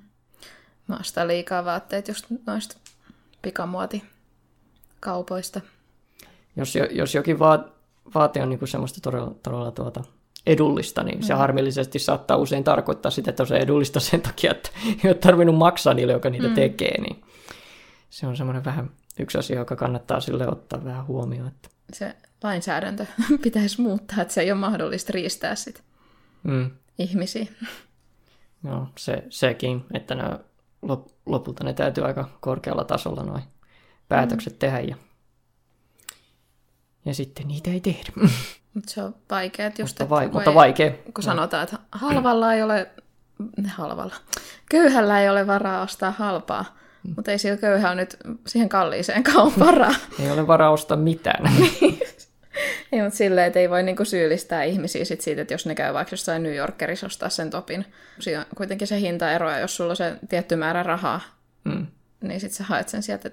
Mä 0.87 0.97
ostan 0.99 1.27
liikaa 1.27 1.65
vaatteet 1.65 2.07
just 2.07 2.25
noista 2.45 2.77
pikamuotikaupoista. 3.41 5.61
Jos, 6.55 6.73
jos 6.91 7.15
jokin 7.15 7.39
vaate 8.13 8.41
on 8.41 8.49
niinku 8.49 8.67
semmoista 8.67 9.01
todella, 9.01 9.35
todella 9.43 9.71
tuota 9.71 10.03
edullista, 10.45 11.03
niin 11.03 11.19
mm. 11.19 11.23
se 11.23 11.33
harmillisesti 11.33 11.99
saattaa 11.99 12.37
usein 12.37 12.63
tarkoittaa 12.63 13.11
sitä, 13.11 13.29
että 13.29 13.45
se 13.45 13.53
on 13.53 13.59
edullista 13.59 13.99
sen 13.99 14.21
takia, 14.21 14.51
että 14.51 14.69
ei 14.85 15.09
ole 15.09 15.13
tarvinnut 15.13 15.57
maksaa 15.57 15.93
niille, 15.93 16.13
joka 16.13 16.29
niitä 16.29 16.47
mm. 16.47 16.53
tekee. 16.53 17.01
Niin 17.01 17.23
se 18.09 18.27
on 18.27 18.37
semmoinen 18.37 18.65
vähän 18.65 18.89
yksi 19.19 19.37
asia, 19.37 19.59
joka 19.59 19.75
kannattaa 19.75 20.19
sille 20.19 20.47
ottaa 20.47 20.83
vähän 20.83 21.07
huomioon. 21.07 21.47
Että... 21.47 21.69
Se 21.93 22.15
lainsäädäntö 22.43 23.05
pitäisi 23.43 23.81
muuttaa, 23.81 24.21
että 24.21 24.33
se 24.33 24.41
ei 24.41 24.51
ole 24.51 24.59
mahdollista 24.59 25.11
riistää 25.13 25.55
sitä. 25.55 25.79
Mm 26.43 26.71
ihmisiä. 26.99 27.45
Joo, 28.63 28.87
se, 28.97 29.23
sekin, 29.29 29.85
että 29.93 30.15
ne, 30.15 30.23
lopulta 31.25 31.63
ne 31.63 31.73
täytyy 31.73 32.05
aika 32.05 32.29
korkealla 32.39 32.83
tasolla 32.83 33.23
noin 33.23 33.43
päätökset 34.07 34.53
mm. 34.53 34.59
tehdä 34.59 34.79
ja, 34.79 34.95
ja 37.05 37.13
sitten 37.13 37.47
niitä 37.47 37.71
ei 37.71 37.81
tehdä. 37.81 38.11
Mutta 38.73 38.91
se 38.91 39.03
on 39.03 39.15
vaikea, 39.29 39.65
että 39.65 39.81
just, 39.81 39.99
mutta, 39.99 40.09
vai, 40.09 40.25
että, 40.25 40.37
mutta 40.37 40.53
vaikea. 40.53 40.91
Kun 40.91 41.13
no. 41.17 41.21
sanotaan, 41.21 41.63
että 41.63 41.77
halvalla 41.91 42.53
ei 42.53 42.63
ole, 42.63 42.91
halvalla, 43.67 44.15
köyhällä 44.69 45.21
ei 45.21 45.29
ole 45.29 45.47
varaa 45.47 45.81
ostaa 45.81 46.11
halpaa. 46.11 46.77
mutta 47.15 47.31
ei 47.31 47.37
sillä 47.37 47.57
köyhällä 47.57 47.95
nyt 47.95 48.17
siihen 48.47 48.69
kalliiseen 48.69 49.23
kauan 49.23 49.53
varaa. 49.59 49.95
ei 50.23 50.31
ole 50.31 50.47
varaa 50.47 50.69
ostaa 50.69 50.97
mitään. 50.97 51.51
Ei, 52.91 53.01
mutta 53.01 53.17
silleen, 53.17 53.47
että 53.47 53.59
ei 53.59 53.69
voi 53.69 53.83
niinku 53.83 54.05
syyllistää 54.05 54.63
ihmisiä 54.63 55.05
sit 55.05 55.21
siitä, 55.21 55.41
että 55.41 55.53
jos 55.53 55.65
ne 55.65 55.75
käy 55.75 55.93
vaikka 55.93 56.13
jossain 56.13 56.43
New 56.43 56.55
Yorkerissa 56.55 57.05
ostaa 57.05 57.29
sen 57.29 57.49
topin. 57.49 57.85
Siinä 58.19 58.39
on 58.39 58.45
kuitenkin 58.57 58.87
se 58.87 58.99
hintaero, 58.99 59.51
ja 59.51 59.59
jos 59.59 59.75
sulla 59.75 59.89
on 59.89 59.95
se 59.95 60.15
tietty 60.29 60.55
määrä 60.55 60.83
rahaa, 60.83 61.21
mm. 61.63 61.87
niin 62.21 62.39
sitten 62.39 62.57
sä 62.57 62.63
haet 62.63 62.89
sen 62.89 63.03
sieltä. 63.03 63.31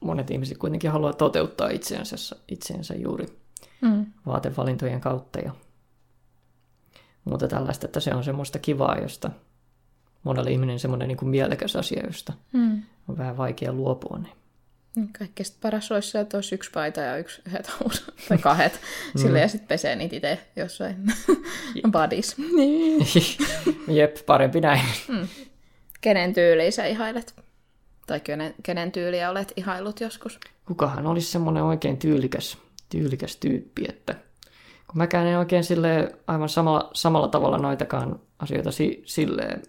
Monet 0.00 0.30
ihmiset 0.30 0.58
kuitenkin 0.58 0.90
haluaa 0.90 1.12
toteuttaa 1.12 1.68
itseensä, 1.68 2.36
itseensä 2.48 2.94
juuri 2.94 3.26
mm. 3.80 4.06
vaatevalintojen 4.26 5.00
kautta 5.00 5.38
ja 5.38 5.52
muuta 7.24 7.48
tällaista, 7.48 7.86
että 7.86 8.00
se 8.00 8.14
on 8.14 8.24
semmoista 8.24 8.58
kivaa, 8.58 8.98
josta 8.98 9.30
monelle 10.24 10.50
ihminen 10.50 10.78
semmoinen 10.78 11.08
niin 11.08 11.18
kuin 11.18 11.28
mielekäs 11.28 11.76
asia, 11.76 12.02
josta 12.06 12.32
Mm. 12.52 12.82
on 13.08 13.18
vähän 13.18 13.36
vaikea 13.36 13.72
luopua. 13.72 14.18
Niin. 14.18 14.32
Kaikkein 15.18 15.46
paras 15.62 15.92
olisi 15.92 16.10
se, 16.10 16.20
että 16.20 16.36
olisi 16.36 16.54
yksi 16.54 16.70
paita 16.70 17.00
ja 17.00 17.16
yksi 17.16 17.42
yhdet 17.46 17.70
housut, 17.80 18.14
tai 18.28 18.38
kahdet. 18.38 18.80
Sille 19.16 19.40
ja 19.40 19.48
sitten 19.48 19.68
pesee 19.68 19.96
niitä 19.96 20.16
itse 20.16 20.38
jossain 20.56 20.96
badis. 21.90 22.36
Jep, 23.88 24.16
parempi 24.26 24.60
näin. 24.60 24.80
Kenen 26.00 26.34
tyyliä 26.34 26.70
sä 26.70 26.86
ihailet? 26.86 27.34
Tai 28.06 28.20
kenen, 28.20 28.54
kenen 28.62 28.92
tyyliä 28.92 29.30
olet 29.30 29.52
ihailut 29.56 30.00
joskus? 30.00 30.40
Kukahan 30.66 31.06
olisi 31.06 31.30
semmoinen 31.30 31.62
oikein 31.62 31.96
tyylikäs, 31.98 32.58
tyylikäs 32.88 33.36
tyyppi, 33.36 33.84
että 33.88 34.14
kun 34.86 34.98
mäkään 34.98 35.26
en 35.26 35.38
oikein 35.38 35.64
sille 35.64 36.14
aivan 36.26 36.48
samalla, 36.48 36.90
samalla 36.94 37.28
tavalla 37.28 37.58
noitakaan 37.58 38.20
asioita 38.38 38.72
si, 38.72 39.02
silleen 39.06 39.62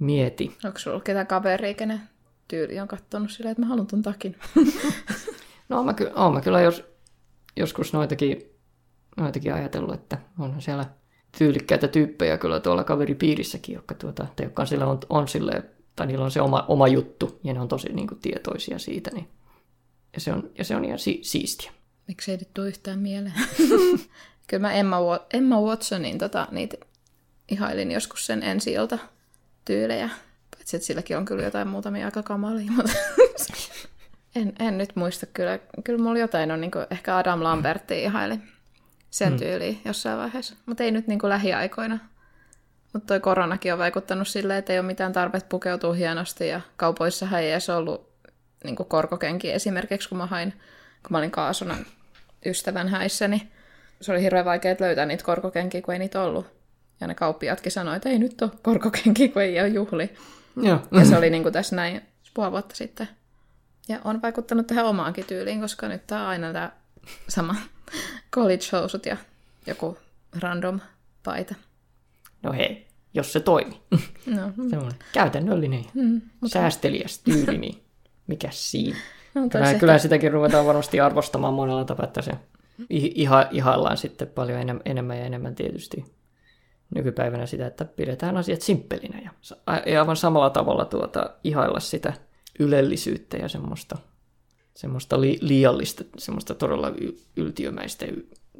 mieti. 0.00 0.56
Onko 0.64 0.78
sulla 0.78 1.00
ketään 1.00 1.26
kaveria, 1.26 1.74
kenen 1.74 2.00
tyyli 2.48 2.80
on 2.80 2.88
kattonut 2.88 3.30
silleen, 3.30 3.50
että 3.52 3.62
mä 3.62 3.68
haluan 3.68 3.86
ton 3.86 4.02
takin? 4.02 4.36
No 5.68 5.82
mä, 5.84 5.94
ky- 5.94 6.10
oon 6.14 6.34
mä 6.34 6.40
kyllä 6.40 6.60
jos, 6.60 6.84
joskus 7.56 7.92
noitakin, 7.92 8.42
noitakin 9.16 9.54
ajatellut, 9.54 9.94
että 9.94 10.18
onhan 10.38 10.62
siellä 10.62 10.86
tyylikkäitä 11.38 11.88
tyyppejä 11.88 12.38
kyllä 12.38 12.60
tuolla 12.60 12.84
kaveripiirissäkin, 12.84 13.74
jotka, 13.74 13.94
tuota, 13.94 14.26
tai 14.36 14.46
jotka 14.46 14.62
on, 14.62 14.66
sillä 14.66 14.86
on, 14.86 14.98
on 15.08 15.28
silleen, 15.28 15.62
tai 15.96 16.06
niillä 16.06 16.24
on 16.24 16.30
se 16.30 16.40
oma, 16.40 16.64
oma 16.68 16.88
juttu, 16.88 17.40
ja 17.44 17.54
ne 17.54 17.60
on 17.60 17.68
tosi 17.68 17.88
niin 17.92 18.06
kuin, 18.06 18.20
tietoisia 18.20 18.78
siitä, 18.78 19.10
niin, 19.14 19.28
ja, 20.14 20.20
se 20.20 20.32
on, 20.32 20.50
ja 20.58 20.64
se 20.64 20.76
on 20.76 20.84
ihan 20.84 20.98
si- 20.98 21.20
siistiä. 21.22 21.72
Miksi 22.08 22.30
ei 22.30 22.36
nyt 22.36 22.54
tule 22.54 22.68
yhtään 22.68 22.98
mieleen? 22.98 23.34
Kyllä 24.48 24.60
mä 24.60 24.72
Emma, 24.72 24.98
Emma 25.32 25.60
Watsonin 25.60 26.18
tota, 26.18 26.48
niitä 26.50 26.76
ihailin 27.50 27.90
joskus 27.90 28.26
sen 28.26 28.42
ensi 28.42 28.78
tyylejä. 29.70 30.10
Paitsi, 30.56 30.76
että 30.76 30.86
silläkin 30.86 31.16
on 31.16 31.24
kyllä 31.24 31.42
jotain 31.42 31.68
muutamia 31.68 32.06
aika 32.06 32.22
kamalia, 32.22 32.72
mutta 32.72 32.92
en, 34.36 34.52
en, 34.58 34.78
nyt 34.78 34.96
muista 34.96 35.26
kyllä. 35.26 35.58
Kyllä 35.84 36.02
mulla 36.02 36.18
jotain 36.18 36.50
on, 36.50 36.60
niin 36.60 36.70
kuin, 36.70 36.86
ehkä 36.90 37.16
Adam 37.16 37.42
Lambertin 37.42 37.98
ihaili 37.98 38.38
sen 39.10 39.36
tyyliin 39.38 39.80
jossain 39.84 40.18
vaiheessa. 40.18 40.54
Mutta 40.66 40.82
ei 40.82 40.90
nyt 40.90 41.06
niin 41.06 41.18
kuin 41.18 41.28
lähiaikoina. 41.28 41.98
Mutta 42.92 43.06
toi 43.06 43.20
koronakin 43.20 43.72
on 43.72 43.78
vaikuttanut 43.78 44.28
silleen, 44.28 44.58
että 44.58 44.72
ei 44.72 44.78
ole 44.78 44.86
mitään 44.86 45.12
tarvetta 45.12 45.48
pukeutua 45.48 45.94
hienosti 45.94 46.48
ja 46.48 46.60
kaupoissahan 46.76 47.40
ei 47.40 47.50
edes 47.50 47.70
ollut 47.70 48.10
niin 48.64 48.76
korkokenki 48.76 49.52
esimerkiksi, 49.52 50.08
kun 50.08 50.18
mä 50.18 50.26
hain, 50.26 50.52
kun 51.02 51.10
mä 51.10 51.18
olin 51.18 51.30
kaasuna 51.30 51.76
ystävän 52.46 52.88
häissä, 52.88 53.28
niin 53.28 53.52
se 54.00 54.12
oli 54.12 54.22
hirveän 54.22 54.44
vaikea 54.44 54.76
löytää 54.80 55.06
niitä 55.06 55.24
korkokenkiä, 55.24 55.82
kun 55.82 55.94
ei 55.94 55.98
niitä 55.98 56.22
ollut. 56.22 56.59
Ja 57.00 57.06
ne 57.06 57.14
kauppiaatkin 57.14 57.72
sanoi, 57.72 57.96
että 57.96 58.08
ei 58.08 58.18
nyt 58.18 58.42
ole 58.42 58.50
korkokenkiä, 58.62 59.28
kun 59.28 59.42
ei 59.42 59.60
ole 59.60 59.68
juhli. 59.68 60.10
Joo. 60.56 60.80
Ja 60.90 61.04
se 61.04 61.16
oli 61.16 61.30
niin 61.30 61.42
kuin 61.42 61.52
tässä 61.52 61.76
näin 61.76 62.00
puoli 62.34 62.52
vuotta 62.52 62.76
sitten. 62.76 63.08
Ja 63.88 64.00
on 64.04 64.22
vaikuttanut 64.22 64.66
tähän 64.66 64.86
omaankin 64.86 65.24
tyyliin, 65.24 65.60
koska 65.60 65.88
nyt 65.88 66.06
tää 66.06 66.22
on 66.22 66.28
aina 66.28 66.52
tämä 66.52 66.72
sama 67.28 67.54
college-housut 68.34 69.06
ja 69.06 69.16
joku 69.66 69.98
random 70.40 70.80
paita. 71.24 71.54
No 72.42 72.52
hei, 72.52 72.86
jos 73.14 73.32
se 73.32 73.40
toimi. 73.40 73.80
No, 74.26 74.52
Semmoinen 74.70 74.98
käytännöllinen, 75.12 75.84
mm, 75.94 76.20
säästeliäs 76.46 77.18
tyyli, 77.18 77.58
niin 77.58 77.82
mikä 78.26 78.48
siinä? 78.50 78.96
no 79.34 79.42
mutta 79.42 79.58
Kyllä, 79.58 79.74
kyllä 79.74 79.98
sitäkin 79.98 80.32
ruvetaan 80.32 80.66
varmasti 80.66 81.00
arvostamaan 81.00 81.54
monella 81.54 81.84
tapaa, 81.84 82.06
että 82.06 82.22
se 82.22 82.32
iha, 82.90 83.46
ihaillaan 83.50 83.96
sitten 83.96 84.28
paljon 84.28 84.60
enem, 84.60 84.80
enemmän 84.84 85.18
ja 85.18 85.24
enemmän 85.24 85.54
tietysti 85.54 86.04
nykypäivänä 86.94 87.46
sitä, 87.46 87.66
että 87.66 87.84
pidetään 87.84 88.36
asiat 88.36 88.60
simppelinä 88.60 89.20
ja, 89.20 89.30
ja 89.86 90.00
aivan 90.00 90.16
samalla 90.16 90.50
tavalla 90.50 90.84
tuota, 90.84 91.30
ihailla 91.44 91.80
sitä 91.80 92.12
ylellisyyttä 92.58 93.36
ja 93.36 93.48
semmoista, 93.48 93.98
semmoista 94.74 95.20
li, 95.20 95.38
liiallista, 95.40 96.04
semmoista 96.18 96.54
todella 96.54 96.88
y- 97.00 97.16
yltiömäistä 97.36 98.06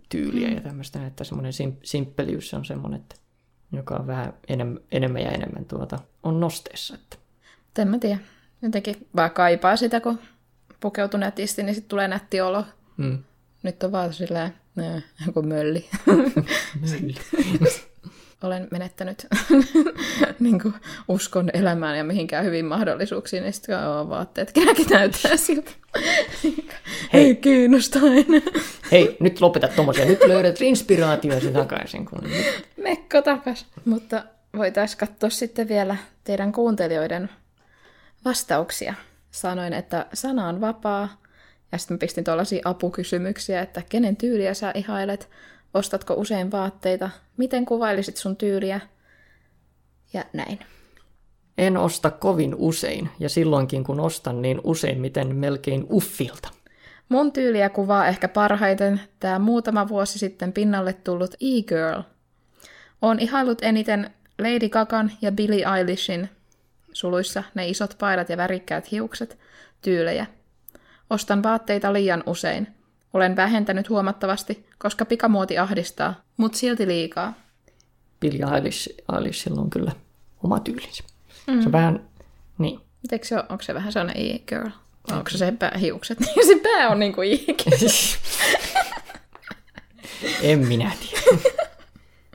tyyliä 0.09 0.49
mm. 0.49 0.55
ja 0.55 0.61
tämmöistä, 0.61 1.07
että 1.07 1.25
semmoinen 1.25 1.53
sim, 1.53 1.73
simppeliys 1.83 2.55
on 2.55 2.65
semmoinen, 2.65 3.01
että, 3.01 3.17
joka 3.73 3.95
on 3.95 4.07
vähän 4.07 4.33
enemmän, 4.49 4.81
enemmän 4.93 5.23
ja 5.23 5.31
enemmän 5.31 5.65
tuota, 5.65 5.99
on 6.23 6.41
nosteessa. 6.41 6.95
Että. 6.95 7.17
En 7.79 7.89
mä 7.89 7.99
tiedä. 7.99 8.19
Jotenkin 8.63 9.09
vaan 9.17 9.31
kaipaa 9.31 9.77
sitä, 9.77 10.01
kun 10.01 10.19
pukeutuu 10.81 11.21
nätisti, 11.21 11.63
niin 11.63 11.75
sitten 11.75 11.89
tulee 11.89 12.09
nätti 12.09 12.41
olo. 12.41 12.65
Mm. 12.97 13.19
Nyt 13.63 13.83
on 13.83 13.93
vaan 13.93 14.13
silleen, 14.13 14.55
joku 15.27 15.43
mölli. 15.43 15.89
Olen 18.43 18.69
menettänyt 18.71 19.27
niin 20.41 20.61
kuin, 20.63 20.75
uskon 21.09 21.51
elämään 21.53 21.99
ja 21.99 22.05
mihinkään 22.05 22.45
hyvin 22.45 22.65
mahdollisuuksiin, 22.65 23.43
niin 23.43 23.53
sitten 23.53 23.79
on 23.79 24.09
vaatteet 24.09 24.53
kenäkin 24.53 24.87
näyttää 24.91 25.37
siltä. 25.37 25.71
Hei. 27.13 27.25
Ei 27.25 27.37
kiinnosta 27.37 27.99
enää. 27.99 28.63
Hei, 28.93 29.17
nyt 29.21 29.41
lopeta 29.41 29.69
tommosia. 29.69 30.05
Nyt 30.05 30.21
löydät 30.27 30.61
inspiraatioasi 30.61 31.53
takaisin. 31.53 32.07
Kun 32.07 32.23
Mekko 32.77 33.23
takas. 33.23 33.67
Mutta 33.85 34.25
voitaisiin 34.57 34.99
katsoa 34.99 35.31
sitten 35.31 35.69
vielä 35.69 35.97
teidän 36.25 36.53
kuuntelijoiden 36.53 37.31
vastauksia. 38.25 38.95
Sanoin, 39.31 39.73
että 39.73 40.07
sana 40.13 40.49
on 40.49 40.61
vapaa. 40.61 41.21
Ja 41.73 41.79
sitten 41.79 41.99
pistin 41.99 42.25
tuollaisia 42.25 42.63
apukysymyksiä, 42.65 43.61
että 43.61 43.83
kenen 43.89 44.17
tyyliä 44.17 44.55
sä 44.55 44.73
ihailet, 44.75 45.29
ostatko 45.75 46.15
usein 46.15 46.51
vaatteita, 46.51 47.11
miten 47.37 47.65
kuvailisit 47.65 48.17
sun 48.17 48.37
tyyliä 48.37 48.81
ja 50.13 50.25
näin. 50.33 50.59
En 51.59 51.77
osta 51.77 52.11
kovin 52.11 52.55
usein, 52.55 53.11
ja 53.19 53.29
silloinkin 53.29 53.85
kun 53.85 54.01
ostan, 54.01 54.43
niin 54.43 54.61
useimmiten 54.65 55.37
melkein 55.37 55.87
uffilta. 55.93 56.49
Mun 57.09 57.33
tyyliä 57.33 57.69
kuvaa 57.69 58.07
ehkä 58.07 58.29
parhaiten 58.29 59.01
tämä 59.21 59.39
muutama 59.39 59.89
vuosi 59.89 60.19
sitten 60.19 60.53
pinnalle 60.53 60.93
tullut 60.93 61.35
e-girl. 61.35 62.03
On 63.03 63.19
ihailut 63.19 63.63
eniten 63.63 64.11
Lady 64.39 64.69
Gagan 64.69 65.13
ja 65.23 65.33
Billie 65.33 65.67
Eilishin, 65.79 66.29
suluissa 66.93 67.43
ne 67.55 67.69
isot 67.69 67.97
paidat 67.99 68.29
ja 68.29 68.37
värikkäät 68.37 68.91
hiukset, 68.91 69.39
tyylejä. 69.83 70.27
Ostan 71.11 71.43
vaatteita 71.43 71.93
liian 71.93 72.23
usein. 72.27 72.80
Olen 73.15 73.37
vähentänyt 73.37 73.89
huomattavasti, 73.89 74.67
koska 74.79 75.05
pikamuoti 75.05 75.59
ahdistaa, 75.59 76.15
mut 76.37 76.55
silti 76.55 76.87
liikaa. 76.87 77.35
Billie 78.21 78.47
Eilish, 78.55 78.89
Eilishilla 79.17 79.61
on 79.61 79.71
kyllä 79.71 79.93
oma 80.45 80.61
tyylinsä. 80.61 81.05
Mm. 81.47 81.61
Se 81.61 81.67
on 81.67 81.73
vähän, 81.73 82.01
niin. 82.59 82.81
Eikö 83.13 83.27
se 83.27 83.35
ole, 83.35 83.45
onko 83.49 83.63
se 83.63 83.75
vähän 83.75 83.93
sellainen 83.93 84.25
e-girl? 84.35 84.69
Onko 85.13 85.31
se 85.31 85.39
se 85.39 85.53
pää, 85.53 85.79
hiukset? 85.81 86.21
Niin 86.37 86.47
se 86.47 86.61
pää 86.63 86.89
on 86.89 86.99
niinku 86.99 87.23
e-girl. 87.23 87.91
en 90.43 90.59
minä 90.59 90.91
tiedä. 91.01 91.43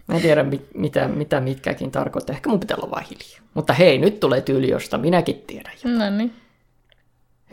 Mä 0.08 0.16
en 0.16 0.22
tiedä, 0.22 0.44
mit- 0.44 0.70
mitä, 0.74 1.08
mitä 1.08 1.40
mitkäkin 1.40 1.92
tarkoittaa. 1.92 2.36
Ehkä 2.36 2.50
mun 2.50 2.60
pitää 2.60 2.78
olla 2.78 2.92
vaan 2.92 3.04
hiljaa. 3.04 3.42
Mutta 3.54 3.74
hei, 3.74 3.98
nyt 3.98 4.20
tulee 4.20 4.42
tyyli, 4.42 4.70
josta 4.70 4.98
minäkin 4.98 5.44
tiedän. 5.48 5.74
jo. 5.84 5.90
No 5.92 6.10
niin. 6.18 6.34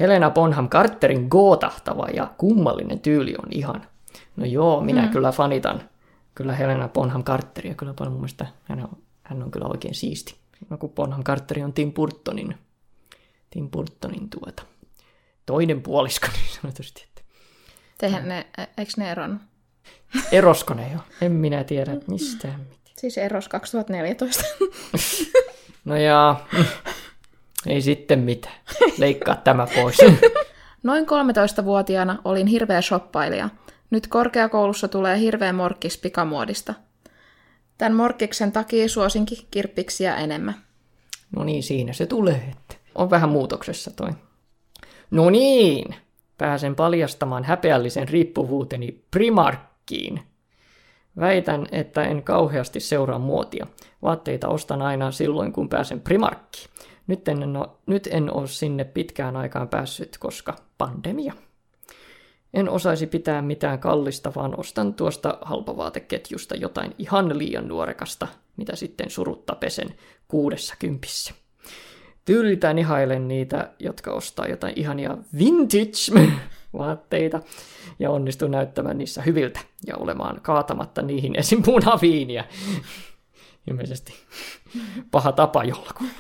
Helena 0.03 0.31
Bonham 0.31 0.69
Carterin 0.69 1.27
gootahtava 1.31 2.07
ja 2.15 2.31
kummallinen 2.39 3.01
tyyli 3.01 3.35
on 3.39 3.49
ihan. 3.51 3.87
No 4.37 4.45
joo, 4.45 4.81
minä 4.81 5.03
mm. 5.03 5.09
kyllä 5.09 5.33
fanitan 5.33 5.83
kyllä 6.35 6.53
Helena 6.53 6.89
Bonham 6.89 7.25
Carteria 7.25 7.75
kyllä 7.75 7.95
paljon 7.95 8.13
mun 8.13 8.21
mielestä. 8.21 8.47
Hän 8.65 8.81
on, 8.81 8.89
hän 9.23 9.43
on 9.43 9.51
kyllä 9.51 9.67
oikein 9.67 9.95
siisti. 9.95 10.35
No 10.71 10.79
kun 10.79 10.91
Bonham 10.91 11.25
Carteri 11.25 11.63
on 11.63 11.73
Tim 11.73 11.93
Burtonin, 11.93 12.55
Tim 13.51 13.71
Burtonin 13.71 14.31
tuota, 14.31 14.63
toinen 15.47 15.83
puolisko 15.83 16.27
niin 16.33 16.61
sanotusti. 16.61 17.05
Että 17.09 17.23
Tehän 17.99 18.29
ne, 18.29 18.47
eikö 18.79 18.93
ne 18.97 19.11
eronnut? 19.11 19.43
erosko 20.33 20.75
ne 20.75 20.93
jo? 20.93 20.99
En 21.21 21.33
minä 21.33 21.65
tiedä 21.65 21.97
mistään 22.07 22.61
mitään. 22.61 22.95
Siis 22.99 23.19
eros 23.19 23.49
2014. 23.49 24.45
No 25.85 25.97
jaa, 25.97 26.49
ei 27.67 27.83
sitten 27.83 28.19
mitään. 28.19 28.55
Leikkaa 28.99 29.37
tämä 29.37 29.67
pois. 29.75 29.99
Noin 30.83 31.05
13-vuotiaana 31.05 32.19
olin 32.25 32.47
hirveä 32.47 32.83
shoppailija. 32.83 33.49
Nyt 33.91 34.07
korkeakoulussa 34.07 34.89
tulee 34.89 35.19
hirveä 35.19 35.53
morkkis 35.53 35.99
pikamuodista. 35.99 36.75
Tämän 37.79 37.97
morkkiksen 37.97 38.53
takia 38.53 38.89
suosinkin 38.89 39.39
kirppiksiä 39.51 40.17
enemmän. 40.17 40.55
No 41.37 41.45
niin, 41.45 41.63
siinä 41.63 41.93
se 41.93 42.07
tulee. 42.07 42.49
Että 42.53 42.75
on 42.95 43.11
vähän 43.11 43.29
muutoksessa 43.29 43.91
toi. 43.91 44.11
No 45.11 45.31
niin, 45.31 45.95
pääsen 46.39 46.75
paljastamaan 46.75 47.45
häpeällisen 47.45 48.09
riippuvuuteni 48.09 49.05
Primarkkiin. 49.11 50.23
Väitän, 51.21 51.67
että 51.73 52.03
en 52.03 52.23
kauheasti 52.23 52.81
seuraa 52.81 53.19
muotia. 53.19 53.67
Vaatteita 54.03 54.49
ostan 54.49 54.83
aina 54.83 55.11
silloin, 55.11 55.53
kun 55.53 55.69
pääsen 55.69 56.01
Primarkkiin. 56.01 56.69
Nyt 57.07 57.29
en, 57.29 57.57
ole, 57.57 57.69
nyt 57.87 58.09
en 58.11 58.35
ole 58.35 58.47
sinne 58.47 58.85
pitkään 58.85 59.37
aikaan 59.37 59.69
päässyt, 59.69 60.19
koska 60.19 60.57
pandemia. 60.79 61.33
En 62.55 62.69
osaisi 62.69 63.07
pitää 63.07 63.43
mitään 63.43 63.79
kallista, 63.79 64.33
vaan 64.37 64.61
ostan 64.61 64.95
tuosta 64.95 65.39
halpavaateketjusta 65.41 66.57
jotain 66.57 66.95
ihan 66.99 67.39
liian 67.39 67.69
nuorekasta, 67.69 68.29
mitä 68.57 68.77
sitten 68.77 69.11
surutta 69.11 69.55
pesen 69.55 69.89
kuudessa 70.29 70.75
kympissä. 70.79 71.35
tyyliltään 72.25 72.79
ihailen 72.79 73.29
niitä, 73.29 73.71
jotka 73.79 74.13
ostaa 74.13 74.47
jotain 74.47 74.73
ihania 74.77 75.19
vintage-vaatteita 75.39 77.41
ja 77.99 78.11
onnistuu 78.11 78.49
näyttämään 78.49 78.99
niissä 78.99 79.23
hyviltä 79.23 79.61
ja 79.87 79.97
olemaan 79.97 80.41
kaatamatta 80.43 81.03
niihin 81.03 81.39
esim. 81.39 81.63
punaviiniä. 81.63 82.45
Ilmeisesti 83.71 84.13
paha 85.11 85.33
tapa 85.33 85.65
jollakulla. 85.65 86.11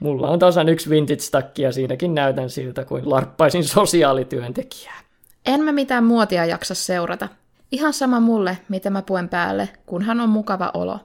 Mulla 0.00 0.28
on 0.28 0.38
tasan 0.38 0.68
yksi 0.68 0.90
vintage-takki 0.90 1.62
ja 1.62 1.72
siinäkin 1.72 2.14
näytän 2.14 2.50
siltä, 2.50 2.84
kuin 2.84 3.10
larppaisin 3.10 3.64
sosiaalityöntekijää. 3.64 5.00
En 5.46 5.60
mä 5.60 5.72
mitään 5.72 6.04
muotia 6.04 6.46
jaksa 6.46 6.74
seurata. 6.74 7.28
Ihan 7.72 7.92
sama 7.92 8.20
mulle, 8.20 8.58
mitä 8.68 8.90
mä 8.90 9.02
puen 9.02 9.28
päälle, 9.28 9.68
kunhan 9.86 10.20
on 10.20 10.28
mukava 10.28 10.70
olo. 10.74 10.98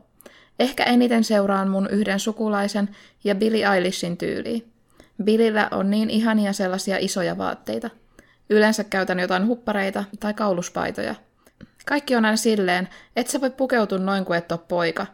Ehkä 0.60 0.84
eniten 0.84 1.24
seuraan 1.24 1.70
mun 1.70 1.88
yhden 1.90 2.20
sukulaisen 2.20 2.90
ja 3.24 3.36
Billy 3.36 3.64
Eilishin 3.64 4.18
tyyliä. 4.18 4.62
Billillä 5.24 5.68
on 5.72 5.90
niin 5.90 6.10
ihania 6.10 6.54
sellaisia 6.54 6.98
isoja 7.00 7.38
vaatteita. 7.38 7.90
Yleensä 8.50 8.84
käytän 8.84 9.20
jotain 9.20 9.48
huppareita 9.48 10.04
tai 10.20 10.34
kauluspaitoja. 10.34 11.16
Kaikki 11.86 12.16
on 12.16 12.26
aina 12.26 12.38
silleen, 12.38 12.90
että 13.16 13.32
sä 13.32 13.42
voi 13.42 13.50
pukeutua 13.50 13.98
noin 13.98 14.26
kuin 14.26 14.38
et 14.38 14.52
ole 14.52 14.60
poika. 14.68 15.06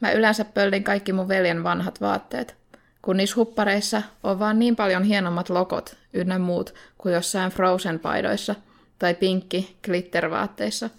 Mä 0.00 0.12
yleensä 0.12 0.44
pöllin 0.44 0.84
kaikki 0.84 1.12
mun 1.12 1.28
veljen 1.28 1.64
vanhat 1.64 2.00
vaatteet. 2.00 2.59
Kun 3.02 3.16
niissä 3.16 3.36
huppareissa 3.36 4.02
on 4.22 4.38
vaan 4.38 4.58
niin 4.58 4.76
paljon 4.76 5.02
hienommat 5.02 5.48
lokot 5.48 5.96
ynnä 6.12 6.38
muut 6.38 6.74
kuin 6.98 7.14
jossain 7.14 7.52
Frozen-paidoissa 7.52 8.54
tai 8.98 9.14
pinkki 9.14 9.76
glittervaatteissa. 9.84 10.90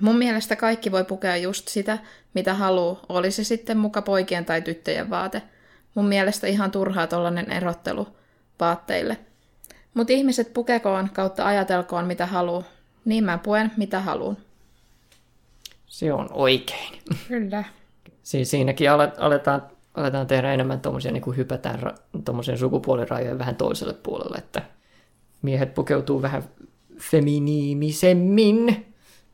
Mun 0.00 0.18
mielestä 0.18 0.56
kaikki 0.56 0.92
voi 0.92 1.04
pukea 1.04 1.36
just 1.36 1.68
sitä, 1.68 1.98
mitä 2.34 2.54
haluu, 2.54 2.98
oli 3.08 3.30
se 3.30 3.44
sitten 3.44 3.78
muka 3.78 4.02
poikien 4.02 4.44
tai 4.44 4.62
tyttöjen 4.62 5.10
vaate. 5.10 5.42
Mun 5.94 6.06
mielestä 6.06 6.46
ihan 6.46 6.70
turhaa 6.70 7.06
tollanen 7.06 7.50
erottelu 7.50 8.08
vaatteille. 8.60 9.18
Mut 9.94 10.10
ihmiset 10.10 10.52
pukekoon 10.54 11.10
kautta 11.12 11.46
ajatelkoon 11.46 12.06
mitä 12.06 12.26
haluu. 12.26 12.64
Niin 13.04 13.24
mä 13.24 13.38
puen 13.38 13.72
mitä 13.76 14.00
haluun. 14.00 14.36
Se 15.86 16.12
on 16.12 16.28
oikein. 16.32 16.98
Kyllä. 17.28 17.64
Siis 18.22 18.50
siinäkin 18.50 18.90
ale- 18.90 19.12
aletaan, 19.18 19.62
aletaan 19.94 20.26
tehdä 20.26 20.54
enemmän 20.54 20.80
tuommoisia, 20.80 21.12
niin 21.12 21.22
kuin 21.22 21.36
hypätään 21.36 21.80
ra- 21.80 22.22
tuommoisen 22.24 22.58
sukupuolirajojen 22.58 23.38
vähän 23.38 23.56
toiselle 23.56 23.94
puolelle, 23.94 24.36
että 24.38 24.62
miehet 25.42 25.74
pukeutuu 25.74 26.22
vähän 26.22 26.42
feminiimisemmin. 27.00 28.86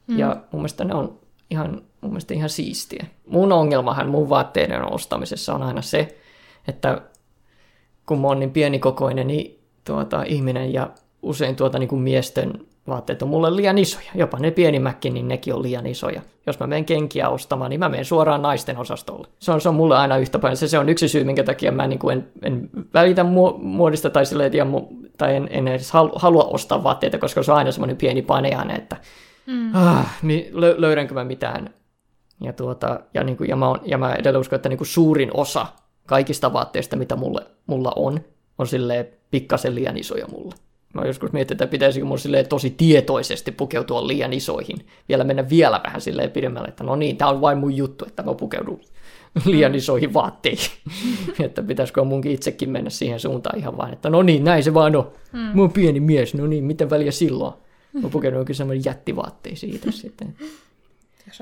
Mm. 0.07 0.19
Ja 0.19 0.37
mun 0.53 0.61
mielestä 0.61 0.85
ne 0.85 0.95
on 0.95 1.19
ihan, 1.51 1.83
mun 2.01 2.11
mielestä 2.11 2.35
ihan 2.35 2.49
siistiä. 2.49 3.07
Mun 3.27 3.53
ongelmahan 3.53 4.09
mun 4.09 4.29
vaatteiden 4.29 4.93
ostamisessa 4.93 5.55
on 5.55 5.63
aina 5.63 5.83
se, 5.83 6.19
että 6.69 7.03
kun 8.07 8.21
mä 8.21 8.27
oon 8.27 8.41
niin 8.41 8.51
pienikokoinen 8.51 9.27
niin 9.27 9.59
tuota, 9.85 10.23
ihminen 10.23 10.73
ja 10.73 10.91
usein 11.23 11.57
tuota 11.57 11.79
niin 11.79 11.89
kuin 11.89 12.03
miesten 12.03 12.67
vaatteet 12.89 13.23
on 13.23 13.29
mulle 13.29 13.57
liian 13.57 13.79
isoja. 13.79 14.11
Jopa 14.15 14.39
ne 14.39 14.51
pienimmätkin, 14.51 15.15
niin 15.15 15.29
nekin 15.29 15.55
on 15.55 15.63
liian 15.63 15.87
isoja. 15.87 16.23
Jos 16.47 16.61
mä 16.61 16.67
menen 16.67 16.85
kenkiä 16.85 17.29
ostamaan, 17.29 17.71
niin 17.71 17.81
mä 17.81 17.89
menen 17.89 18.05
suoraan 18.05 18.43
naisten 18.43 18.79
osastolle. 18.79 19.29
Se 19.39 19.53
on, 19.53 19.61
se 19.61 19.69
on 19.69 19.75
mulle 19.75 19.97
aina 19.97 20.17
yhtä 20.17 20.39
paljon. 20.39 20.57
Se, 20.57 20.69
se 20.69 20.79
on 20.79 20.89
yksi 20.89 21.09
syy, 21.09 21.25
minkä 21.25 21.45
takia 21.45 21.73
mä 21.73 21.87
niin 21.87 21.99
kuin 21.99 22.19
en, 22.19 22.29
en 22.43 22.71
välitä 22.95 23.25
muodista 23.59 24.11
tai, 24.11 24.27
silleen, 24.27 24.53
mu- 24.53 25.09
tai 25.19 25.37
en, 25.37 25.49
en 25.51 25.69
edes 25.69 25.93
halua 26.15 26.45
ostaa 26.45 26.83
vaatteita, 26.83 27.19
koska 27.19 27.43
se 27.43 27.53
on 27.53 27.59
aina 27.59 27.73
semmoinen 27.73 27.97
pieni 27.97 28.23
paneane, 28.23 28.75
että 28.75 28.97
mm. 29.47 29.75
ah, 29.75 30.19
niin 30.23 30.53
lö- 30.55 30.81
löydänkö 30.81 31.15
mä 31.15 31.25
mitään. 31.25 31.71
Ja, 32.41 32.53
tuota, 32.53 33.01
ja, 33.15 33.25
niin 33.25 33.37
kuin, 33.37 33.51
ja, 33.51 33.57
mä, 33.57 33.69
on, 33.69 33.81
ja 33.85 33.99
mä 33.99 34.15
edelleen 34.15 34.41
uskon, 34.41 34.57
että 34.57 34.69
niin 34.69 34.79
kuin 34.79 34.89
suurin 34.89 35.31
osa 35.35 35.67
kaikista 36.07 36.53
vaatteista, 36.53 36.97
mitä 36.97 37.17
mulle, 37.17 37.47
mulla 37.67 37.93
on, 37.97 38.21
on 38.59 38.67
silleen 38.67 39.09
pikkasen 39.31 39.75
liian 39.75 39.97
isoja 39.97 40.27
mulle. 40.27 40.55
Mä 40.95 41.03
joskus 41.05 41.33
mietin, 41.33 41.55
että 41.55 41.67
pitäisikö 41.67 42.07
mun 42.07 42.19
silleen 42.19 42.49
tosi 42.49 42.71
tietoisesti 42.71 43.53
pukeutua 43.53 44.07
liian 44.07 44.33
isoihin. 44.33 44.87
Vielä 45.09 45.25
mennä 45.25 45.49
vielä 45.49 45.81
vähän 45.85 46.01
silleen 46.01 46.31
pidemmälle, 46.31 46.69
että 46.69 46.85
no 46.85 46.97
niin, 46.97 47.17
tää 47.17 47.29
on 47.29 47.41
vain 47.41 47.59
mun 47.59 47.77
juttu, 47.77 48.05
että 48.05 48.23
mä 48.23 48.35
pukeudun 48.35 48.81
liian 49.45 49.75
isoihin 49.75 50.15
vaatteihin. 50.15 50.71
että 51.45 51.63
pitäisikö 51.63 52.05
munkin 52.05 52.33
itsekin 52.33 52.71
mennä 52.71 52.91
siihen 52.91 53.21
suuntaan 53.21 53.59
ihan 53.59 53.77
vaan, 53.77 53.93
että 53.93 54.11
no 54.11 54.23
niin, 54.23 54.45
näin 54.45 54.63
se 54.63 54.75
vaan 54.75 54.97
on. 54.97 55.13
Mm. 55.33 55.39
Mä 55.39 55.61
oon 55.61 55.73
pieni 55.73 56.01
mies, 56.01 56.35
no 56.35 56.47
niin, 56.47 56.65
miten 56.65 56.91
väliä 56.91 57.11
silloin? 57.11 57.55
Mä 57.93 58.09
pukeudun 58.13 58.45
kyllä 58.45 58.57
semmoinen 58.57 58.85
jättivaatteisiin 58.85 59.75
itse 59.75 59.93
sitten. 59.93 60.37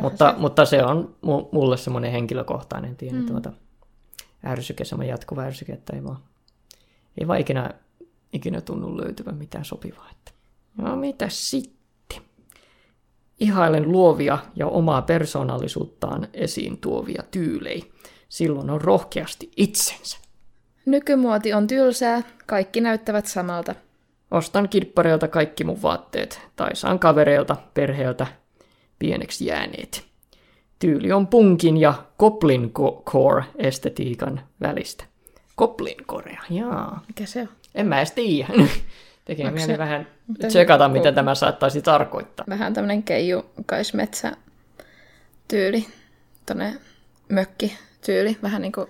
mutta, 0.02 0.32
se. 0.32 0.38
mutta 0.38 0.64
se 0.64 0.84
on 0.84 1.14
mulle 1.52 1.76
semmoinen 1.76 2.12
henkilökohtainen 2.12 2.96
tieni 2.96 3.18
mm. 3.18 3.26
tuota, 3.26 3.52
ärsyke, 4.46 4.84
semmoinen 4.84 5.10
jatkuva 5.10 5.42
ärsyke, 5.42 5.72
että 5.72 5.96
ei 5.96 6.04
vaan, 6.04 6.18
ei 7.20 7.28
vaan 7.28 7.40
ikinä 7.40 7.70
ikinä 8.32 8.60
tunnu 8.60 8.96
löytyvän 8.96 9.36
mitään 9.36 9.64
sopivaa. 9.64 10.08
Että. 10.10 10.32
No 10.76 10.96
mitä 10.96 11.28
sitten? 11.28 12.22
Ihailen 13.40 13.92
luovia 13.92 14.38
ja 14.56 14.66
omaa 14.66 15.02
persoonallisuuttaan 15.02 16.28
esiin 16.32 16.78
tuovia 16.78 17.22
tyylejä. 17.30 17.84
Silloin 18.28 18.70
on 18.70 18.80
rohkeasti 18.80 19.50
itsensä. 19.56 20.18
Nykymuoti 20.86 21.54
on 21.54 21.66
tylsää, 21.66 22.22
kaikki 22.46 22.80
näyttävät 22.80 23.26
samalta. 23.26 23.74
Ostan 24.30 24.68
kirppareilta 24.68 25.28
kaikki 25.28 25.64
mun 25.64 25.82
vaatteet, 25.82 26.40
tai 26.56 26.76
saan 26.76 26.98
kavereilta, 26.98 27.56
perheeltä, 27.74 28.26
pieneksi 28.98 29.46
jääneet. 29.46 30.06
Tyyli 30.78 31.12
on 31.12 31.26
punkin 31.26 31.76
ja 31.76 31.94
Goblin 32.18 32.72
Core-estetiikan 33.10 34.40
välistä. 34.60 35.04
Goblin 35.56 35.96
Corea, 36.08 36.42
jaa. 36.50 37.04
Mikä 37.06 37.26
se 37.26 37.40
on? 37.40 37.48
En 37.76 37.86
mä 37.86 37.98
edes 37.98 38.12
tiedä. 38.12 38.48
Tekee 39.24 39.50
mieli 39.50 39.72
se, 39.72 39.78
vähän 39.78 40.06
tsekata, 40.48 40.88
mitä 40.88 41.12
tämä 41.12 41.34
saattaisi 41.34 41.82
tarkoittaa. 41.82 42.46
Vähän 42.48 42.74
tämmöinen 42.74 43.02
keijukaismetsä 43.02 44.32
tyyli, 45.48 45.86
tonne 46.46 46.74
mökki 47.28 47.78
tyyli, 48.06 48.36
vähän 48.42 48.62
niin 48.62 48.72
kuin, 48.72 48.86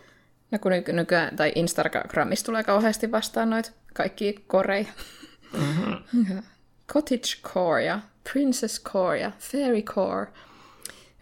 no 0.50 0.58
kun 0.58 0.72
nykyään, 0.92 1.36
tai 1.36 1.52
Instagramissa 1.54 2.46
tulee 2.46 2.62
kauheasti 2.62 3.12
vastaan 3.12 3.50
noita 3.50 3.70
kaikki 3.94 4.44
koreja. 4.46 4.86
Mm-hmm. 5.52 6.42
Cottage 6.92 7.40
core 7.42 7.84
ja 7.84 8.00
Princess 8.32 8.82
core 8.82 9.18
ja 9.18 9.32
Fairy 9.38 9.82
core. 9.82 10.26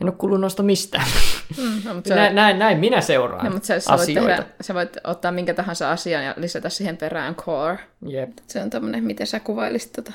En 0.00 0.08
ole 0.08 0.12
kuullut 0.18 0.40
noista 0.40 0.62
mistään. 0.62 1.06
Mm, 1.58 1.82
no, 1.84 1.94
mutta 1.94 2.14
näin, 2.14 2.34
näin, 2.34 2.58
näin 2.58 2.78
minä 2.78 3.00
seuraan 3.00 3.44
no, 3.44 3.52
mutta 3.52 3.66
sä, 3.66 3.74
asioita. 3.74 4.20
Voit 4.20 4.36
tehdä, 4.36 4.46
sä 4.60 4.74
voit 4.74 4.96
ottaa 5.04 5.32
minkä 5.32 5.54
tahansa 5.54 5.90
asian 5.90 6.24
ja 6.24 6.34
lisätä 6.36 6.68
siihen 6.68 6.96
perään 6.96 7.34
core. 7.34 7.78
Jep. 8.06 8.30
Se 8.46 8.62
on 8.62 8.70
tämmöinen, 8.70 9.04
miten 9.04 9.26
sä 9.26 9.40
kuvailisit 9.40 9.92
tota 9.92 10.12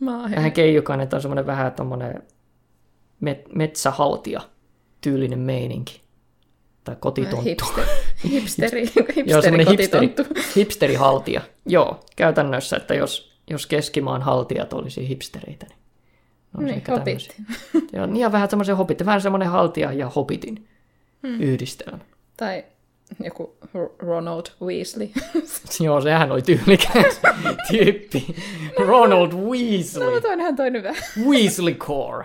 maahan. 0.00 0.36
Vähän 0.36 0.52
keijukainen, 0.52 1.04
että 1.04 1.16
on 1.16 1.22
semmoinen 1.22 1.46
vähän 1.46 1.72
tommonen 1.72 2.22
met, 3.20 3.54
metsähaltia 3.54 4.40
tyylinen 5.00 5.38
meininki. 5.38 6.04
Tai 6.84 6.96
kotitonttu. 7.00 7.42
Hipster, 7.44 7.84
hipsteri, 8.30 8.80
hipsteri, 8.80 9.24
Joo, 9.30 9.42
hipsteri, 9.70 10.14
hipsterihaltia. 10.56 11.40
Joo, 11.66 12.00
käytännössä, 12.16 12.76
että 12.76 12.94
jos, 12.94 13.38
jos 13.50 13.66
keskimaan 13.66 14.22
haltijat 14.22 14.72
olisi 14.72 15.08
hipstereitä, 15.08 15.66
niin 15.68 15.78
No, 16.54 16.62
niin, 16.62 16.82
hobbit. 16.90 17.36
Joo, 17.92 18.06
niin 18.06 18.20
ja 18.20 18.32
vähän 18.32 18.50
semmoisen 18.50 18.76
hobbit, 18.76 19.06
vähän 19.06 19.20
semmoinen 19.20 19.48
haltia 19.48 19.92
ja 19.92 20.08
hobbitin 20.08 20.68
hmm. 21.22 21.40
yhdistelmä. 21.40 21.98
Tai 22.36 22.64
joku 23.24 23.56
Ronald 23.98 24.46
Weasley. 24.62 25.08
Joo, 25.84 26.00
sehän 26.00 26.32
oli 26.32 26.42
tyylikäs 26.42 27.20
tyyppi. 27.70 28.36
Ronald 28.78 29.32
Weasley. 29.32 30.10
No, 30.10 30.20
toinenhan 30.20 30.56
toinen 30.56 30.82
vähän. 30.82 31.02
Weasley 31.26 31.74
Core. 31.74 32.24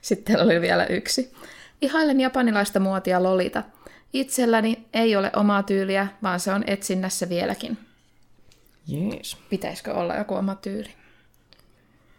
Sitten 0.00 0.40
oli 0.40 0.60
vielä 0.60 0.86
yksi. 0.86 1.32
Ihailen 1.82 2.20
japanilaista 2.20 2.80
muotia 2.80 3.22
Lolita. 3.22 3.62
Itselläni 4.12 4.84
ei 4.94 5.16
ole 5.16 5.30
omaa 5.36 5.62
tyyliä, 5.62 6.08
vaan 6.22 6.40
se 6.40 6.52
on 6.52 6.64
etsinnässä 6.66 7.28
vieläkin. 7.28 7.78
Jees. 8.86 9.36
Pitäisikö 9.50 9.94
olla 9.94 10.16
joku 10.16 10.34
oma 10.34 10.54
tyyli? 10.54 10.88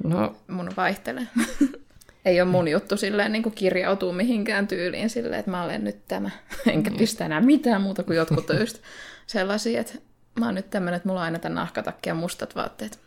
No. 0.03 0.35
Mun 0.47 0.69
vaihtelee. 0.77 1.27
Ei 2.25 2.41
ole 2.41 2.49
mun 2.49 2.67
juttu 2.67 2.97
silleen 2.97 3.31
niin 3.31 3.43
kuin 3.43 3.55
kirjautuu 3.55 4.13
mihinkään 4.13 4.67
tyyliin 4.67 5.09
silleen, 5.09 5.39
että 5.39 5.51
mä 5.51 5.63
olen 5.63 5.83
nyt 5.83 6.07
tämä. 6.07 6.29
Enkä 6.73 6.91
pistä 6.91 7.25
enää 7.25 7.41
mitään 7.41 7.81
muuta 7.81 8.03
kuin 8.03 8.17
jotkut 8.17 8.45
just 8.59 8.81
sellaisia, 9.27 9.81
että 9.81 9.93
mä 10.39 10.45
oon 10.45 10.55
nyt 10.55 10.69
tämmöinen, 10.69 10.97
että 10.97 11.09
mulla 11.09 11.19
on 11.19 11.25
aina 11.25 11.39
tämän 11.39 11.55
nahkatakki 11.55 12.09
ja 12.09 12.15
mustat 12.15 12.55
vaatteet. 12.55 12.99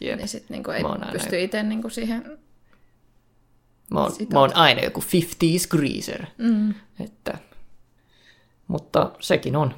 Jep. 0.00 0.16
Niin 0.16 0.28
sit 0.28 0.50
niin 0.50 0.64
kuin 0.64 0.76
ei 0.76 0.82
pysty 1.12 1.36
aina... 1.36 1.44
itse 1.44 1.62
niin 1.62 1.82
kuin 1.82 1.90
siihen... 1.90 2.38
Mä 3.90 4.00
oon, 4.00 4.12
mä 4.32 4.40
oon 4.40 4.56
aina 4.56 4.82
joku 4.82 5.00
50s 5.00 5.68
greaser. 5.70 6.26
Mm. 6.38 6.74
Että, 7.00 7.38
mutta 8.68 9.12
sekin 9.20 9.56
on 9.56 9.74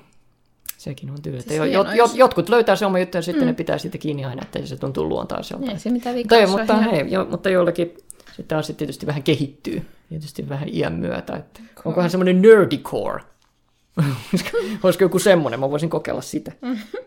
Sekin 0.80 1.10
on 1.10 1.22
tyyli. 1.22 1.42
Siis 1.42 1.72
jot, 1.72 1.94
jot, 1.94 2.14
jotkut 2.14 2.48
löytää 2.48 2.76
se 2.76 2.86
oma 2.86 2.98
juttu 2.98 3.16
ja 3.16 3.22
sitten 3.22 3.42
mm. 3.42 3.46
ne 3.46 3.52
pitää 3.52 3.78
siitä 3.78 3.98
kiinni 3.98 4.24
aina, 4.24 4.42
että 4.42 4.66
se 4.66 4.76
tuntuu 4.76 5.08
luontaiselta. 5.08 5.70
Ei 5.70 5.78
se 5.78 5.90
mitään 5.90 6.16
vikaa. 6.16 6.38
Tai, 6.38 6.46
mutta, 6.46 6.76
hei, 6.76 7.10
jo, 7.10 7.24
mutta 7.30 7.50
joillekin 7.50 7.94
sitten 8.26 8.46
taas 8.48 8.72
tietysti 8.76 9.06
vähän 9.06 9.22
kehittyy. 9.22 9.82
Tietysti 10.08 10.48
vähän 10.48 10.68
iän 10.72 10.92
myötä. 10.92 11.36
Että 11.36 11.60
onkohan 11.84 12.10
semmoinen 12.10 12.42
nerdycore? 12.42 13.22
Olisiko 14.82 15.04
joku 15.04 15.18
semmonen, 15.18 15.60
mä 15.60 15.70
voisin 15.70 15.90
kokeilla 15.90 16.20
sitä. 16.20 16.52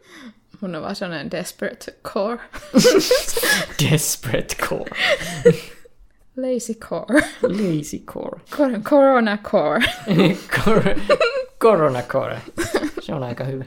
Mun 0.62 0.76
on 0.76 0.82
vaan 0.82 0.96
sellainen 0.96 1.32
desperate 1.32 1.96
core. 2.04 2.40
Desperate 3.92 4.56
core. 4.56 4.92
Lazy 6.38 6.74
core. 6.74 7.22
Lazy 7.42 8.00
core. 8.00 8.42
Cor- 8.52 8.82
corona 8.84 9.38
core. 9.38 9.86
Cor- 10.48 11.18
Corona 11.64 12.02
core. 12.02 12.42
Se 13.04 13.14
on 13.14 13.24
aika 13.24 13.44
hyvä. 13.44 13.66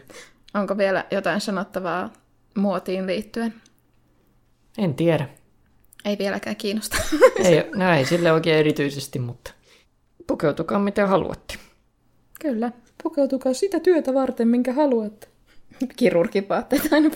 Onko 0.55 0.79
vielä 0.79 1.05
jotain 1.11 1.41
sanottavaa 1.41 2.13
muotiin 2.57 3.07
liittyen? 3.07 3.55
En 4.79 4.95
tiedä. 4.95 5.29
Ei 6.05 6.19
vieläkään 6.19 6.57
kiinnosta. 6.57 6.97
Ei, 7.45 7.71
no 7.75 7.93
ei 7.93 8.05
sille 8.05 8.33
oikein 8.33 8.59
erityisesti, 8.59 9.19
mutta 9.19 9.51
pukeutukaa 10.27 10.79
miten 10.79 11.09
haluatte. 11.09 11.55
Kyllä. 12.41 12.73
Pukeutukaa 13.03 13.55
sitä 13.55 13.81
työtä 13.81 14.15
varten, 14.15 14.49
minkä 14.49 14.73
haluatte. 14.73 15.29
Kirurgipaatteet 15.97 16.93
aina 16.93 17.11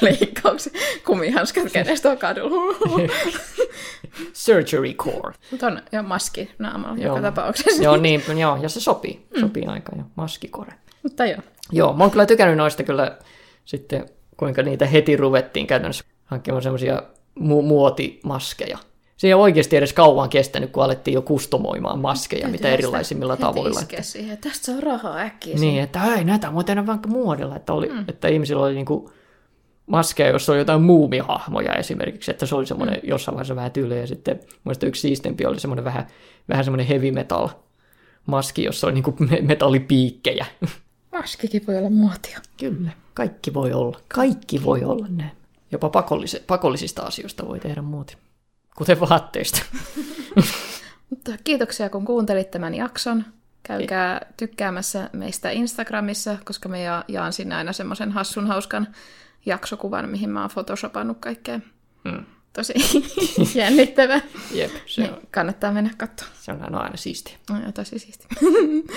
leikkauksia. 0.00 0.72
Kumihanskat 1.06 1.72
kädestä 1.72 2.10
on 2.10 2.18
kadulla. 2.18 3.08
Surgery 4.32 4.92
core. 4.92 5.34
Mutta 5.50 5.66
on 5.66 5.82
jo 5.92 6.02
maski 6.02 6.50
naamalla 6.58 6.96
Joo. 6.96 7.16
joka 7.16 7.22
tapauksessa. 7.22 7.82
Joo, 7.82 7.96
niin, 7.96 8.22
joo, 8.38 8.56
ja 8.62 8.68
se 8.68 8.80
sopii. 8.80 9.26
Sopii 9.40 9.66
aika 9.66 9.92
jo. 9.96 10.02
Maskikore. 10.14 10.72
Mutta 11.02 11.26
joo. 11.26 11.40
Joo, 11.72 11.92
mä 11.92 12.04
oon 12.04 12.10
kyllä 12.10 12.26
tykännyt 12.26 12.56
noista 12.56 12.82
kyllä 12.82 13.18
sitten, 13.64 14.08
kuinka 14.36 14.62
niitä 14.62 14.86
heti 14.86 15.16
ruvettiin 15.16 15.66
käytännössä 15.66 16.04
hankkimaan 16.24 16.62
semmoisia 16.62 17.02
mu- 17.40 17.62
muotimaskeja. 17.62 18.78
Se 19.16 19.26
ei 19.26 19.34
ole 19.34 19.42
oikeasti 19.42 19.76
edes 19.76 19.92
kauan 19.92 20.28
kestänyt, 20.28 20.70
kun 20.70 20.84
alettiin 20.84 21.14
jo 21.14 21.22
kustomoimaan 21.22 21.98
maskeja, 21.98 22.48
mitä 22.48 22.68
erilaisimmilla 22.68 23.36
tavoilla. 23.36 23.80
iskeä 23.80 24.02
siihen. 24.02 24.38
Tästä 24.38 24.66
saa 24.66 24.80
rahaa 24.80 25.18
äkkiä. 25.18 25.56
Niin, 25.56 25.82
että 25.82 25.98
hei, 25.98 26.24
näitä 26.24 26.48
on 26.48 26.54
muuten 26.54 26.86
vaikka 26.86 27.08
muodilla, 27.08 27.56
että, 27.56 27.72
oli, 27.72 27.88
mm. 27.88 28.04
että 28.08 28.28
ihmisillä 28.28 28.64
oli 28.64 28.74
niinku 28.74 29.10
maskeja, 29.86 30.30
jossa 30.30 30.52
oli 30.52 30.58
jotain 30.58 30.82
muumihahmoja 30.82 31.74
esimerkiksi, 31.74 32.30
että 32.30 32.46
se 32.46 32.54
oli 32.54 32.66
semmoinen 32.66 33.00
mm. 33.02 33.08
jossain 33.08 33.34
vaiheessa 33.34 33.56
vähän 33.56 33.72
tyyliä, 33.72 33.98
ja 33.98 34.06
sitten 34.06 34.40
muista 34.64 34.86
yksi 34.86 35.00
siistempi 35.00 35.46
oli 35.46 35.60
semmoinen 35.60 35.84
vähän, 35.84 36.06
vähän 36.48 36.64
semmoinen 36.64 36.86
heavy 36.86 37.10
metal 37.10 37.48
maski, 38.26 38.64
jossa 38.64 38.86
oli 38.86 38.94
niinku 38.94 39.14
me- 39.18 39.40
metallipiikkejä. 39.40 40.46
Maskikin 41.12 41.62
voi 41.66 41.78
olla 41.78 41.90
muotia. 41.90 42.38
Kyllä, 42.56 42.90
kaikki 43.14 43.54
voi 43.54 43.72
olla, 43.72 44.00
kaikki 44.08 44.64
voi 44.64 44.84
olla 44.84 45.06
näin. 45.10 45.30
Jopa 45.72 45.88
pakollis- 45.88 46.42
pakollisista 46.46 47.02
asioista 47.02 47.48
voi 47.48 47.60
tehdä 47.60 47.82
muuten, 47.82 48.16
kuten 48.76 49.00
vaatteista. 49.00 49.62
Mutta 51.10 51.32
kiitoksia, 51.44 51.90
kun 51.90 52.04
kuuntelit 52.04 52.50
tämän 52.50 52.74
jakson. 52.74 53.24
Käykää 53.62 54.26
tykkäämässä 54.36 55.10
meistä 55.12 55.50
Instagramissa, 55.50 56.36
koska 56.44 56.68
me 56.68 56.82
ja- 56.82 57.04
jaan 57.08 57.32
sinne 57.32 57.54
aina 57.54 57.72
semmoisen 57.72 58.12
hassun 58.12 58.46
hauskan 58.46 58.88
jaksokuvan, 59.46 60.08
mihin 60.08 60.30
mä 60.30 60.40
oon 60.40 60.50
photoshopannut 60.50 61.16
kaikkea. 61.20 61.60
Mm. 62.04 62.24
Tosi 62.52 62.72
jännittävää. 63.58 64.20
Jep, 64.50 64.70
se 64.86 65.02
Niin, 65.02 65.12
on, 65.14 65.20
kannattaa 65.30 65.72
mennä 65.72 65.90
katsomaan. 65.96 66.36
se 66.40 66.52
on 66.52 66.62
aina, 66.62 66.78
aina 66.78 66.96
siistiä. 66.96 67.36
No, 67.50 67.60
joo, 67.62 67.72
tosi 67.72 67.98
siisti. 67.98 68.26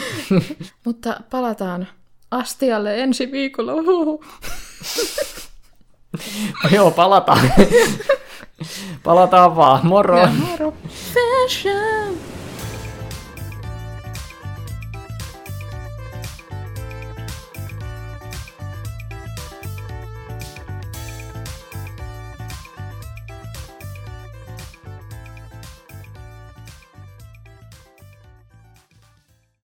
Mutta 0.86 1.22
palataan 1.30 1.88
astialle 2.32 3.04
ensi 3.04 3.32
viikolla. 3.32 3.72
Joo, 6.72 6.92
palataan. 6.92 7.52
Palataan 9.04 9.56
vaan. 9.56 9.86
Moro! 9.88 10.18
Ja 10.18 10.30
moro. 10.50 10.74
Fashion. 11.14 12.16